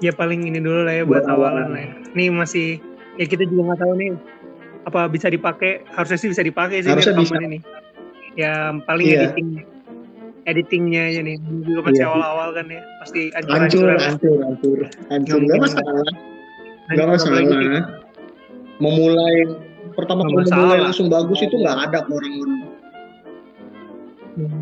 [0.00, 1.82] Ya paling ini dulu lah ya buat Buat awalan lah.
[1.84, 1.92] ya.
[2.12, 2.80] Nih masih
[3.14, 4.10] ya kita juga nggak tahu nih
[4.82, 5.84] apa bisa dipakai.
[5.86, 7.36] Harusnya sih bisa dipakai sih Harusnya bisa.
[7.38, 7.60] ini.
[8.34, 9.30] Ya paling Iya.
[9.30, 9.48] editing
[10.46, 11.36] editingnya aja nih.
[11.62, 12.08] Juga masih Iya.
[12.10, 12.82] awal-awal kan ya.
[13.02, 14.00] Pasti Hancur, hancur-hancuran.
[14.00, 14.78] hancur, hancur,
[15.10, 15.38] hancur.
[15.42, 16.06] Nggak masalah, gak
[16.88, 17.82] Hancur, apalagi masalah.
[18.82, 19.36] Memulai
[19.94, 22.60] pertama Nggak kali memulai langsung bagus itu nggak ada orang-orang.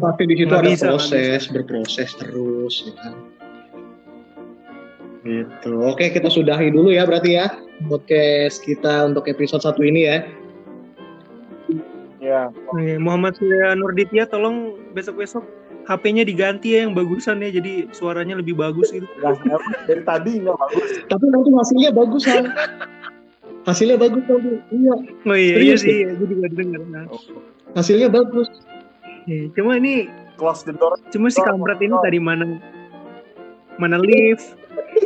[0.03, 3.15] Pasti di situ Nggak ada bisa, nggak proses, berproses terus, ya kan.
[5.21, 5.73] Gitu.
[5.85, 7.53] Oke, kita sudahi dulu ya berarti ya
[7.93, 10.19] podcast kita untuk episode satu ini ya.
[12.21, 12.53] Ya,
[13.01, 15.41] Muhammad Surya Nurditya tolong besok-besok
[15.89, 19.07] HP-nya diganti ya yang bagusan ya jadi suaranya lebih bagus gitu.
[19.21, 20.89] nah, emang dari tadi nggak bagus.
[21.09, 22.45] Tapi nanti hasilnya bagus kan?
[23.69, 24.41] hasilnya bagus kan?
[24.73, 24.95] Iya,
[25.27, 26.81] Oh iya, iya sih, iya, gue juga dengar.
[26.89, 27.05] Nah,
[27.75, 28.49] hasilnya bagus.
[29.27, 29.49] iya.
[29.57, 30.97] Cuma ini Close the door.
[31.13, 32.57] cuma si kampret ini tadi mana
[33.77, 34.57] mana lift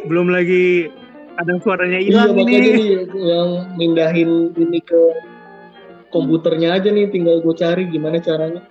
[0.06, 0.86] belum lagi
[1.34, 2.88] kadang suaranya Iya hilang makanya ini nih
[3.18, 5.02] yang mindahin ini ke
[6.14, 8.62] komputernya aja nih tinggal gue cari gimana caranya.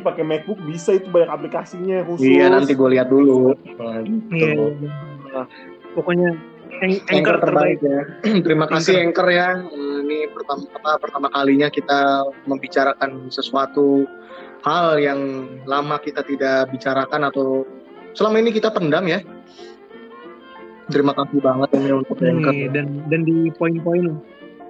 [0.00, 2.24] Ini pakai MacBook bisa itu banyak aplikasinya khusus.
[2.24, 3.52] Iya nanti gue lihat dulu.
[3.76, 4.00] Nah,
[4.32, 5.42] Iya, iya.
[5.92, 6.40] pokoknya
[6.80, 8.00] anchor Anchor terbaik terbaik ya.
[8.48, 9.60] Terima kasih Anchor ya.
[9.60, 14.08] Eh, Ini pertama apa, pertama kalinya kita membicarakan sesuatu
[14.64, 15.20] hal yang
[15.68, 17.68] lama kita tidak bicarakan atau
[18.16, 19.20] selama ini kita pendam ya.
[20.88, 22.56] Terima kasih banget ini untuk Anchor.
[22.56, 24.16] Nih, dan dan di poin-poin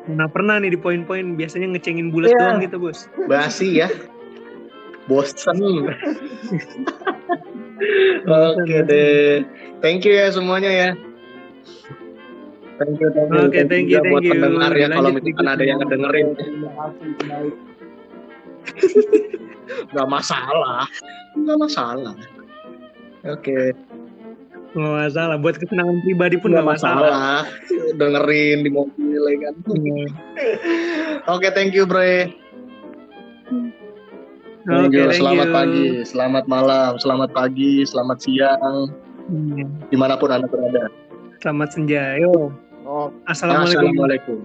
[0.08, 2.38] Nah pernah nih di poin-poin biasanya ngecengin bulat Iya.
[2.40, 3.06] doang gitu bos.
[3.28, 3.88] Basi ya.
[5.10, 5.58] Bosen.
[8.30, 9.42] Oke deh.
[9.82, 10.90] Thank you ya semuanya ya.
[12.78, 13.40] Thank you, thank you.
[13.44, 14.40] Oke, thank you, buat thank you.
[14.40, 16.26] pendengar ya kalau misalkan ada yang ngedengerin.
[16.32, 17.54] Terima kasih, baik.
[19.96, 20.86] Gak masalah.
[21.36, 22.16] Gak masalah.
[23.28, 23.76] Oke.
[24.70, 25.36] Nggak masalah.
[25.42, 27.10] Buat kesenangan pribadi pun Gak nggak masalah.
[27.10, 27.42] masalah.
[27.98, 29.54] Dengerin di mobil ya kan.
[29.76, 30.08] Iya.
[31.36, 32.30] Oke, thank you, Bre.
[34.68, 35.04] Thank Oke, you.
[35.08, 35.56] thank Selamat you.
[35.56, 38.92] pagi, selamat malam, selamat pagi, selamat siang,
[39.30, 39.66] Iya.
[39.88, 40.92] di mana pun Anda berada.
[41.40, 42.20] Selamat senja.
[42.20, 42.52] Yo.
[42.84, 43.88] Oh, Assalamualaikum.
[43.88, 44.38] Assalamualaikum.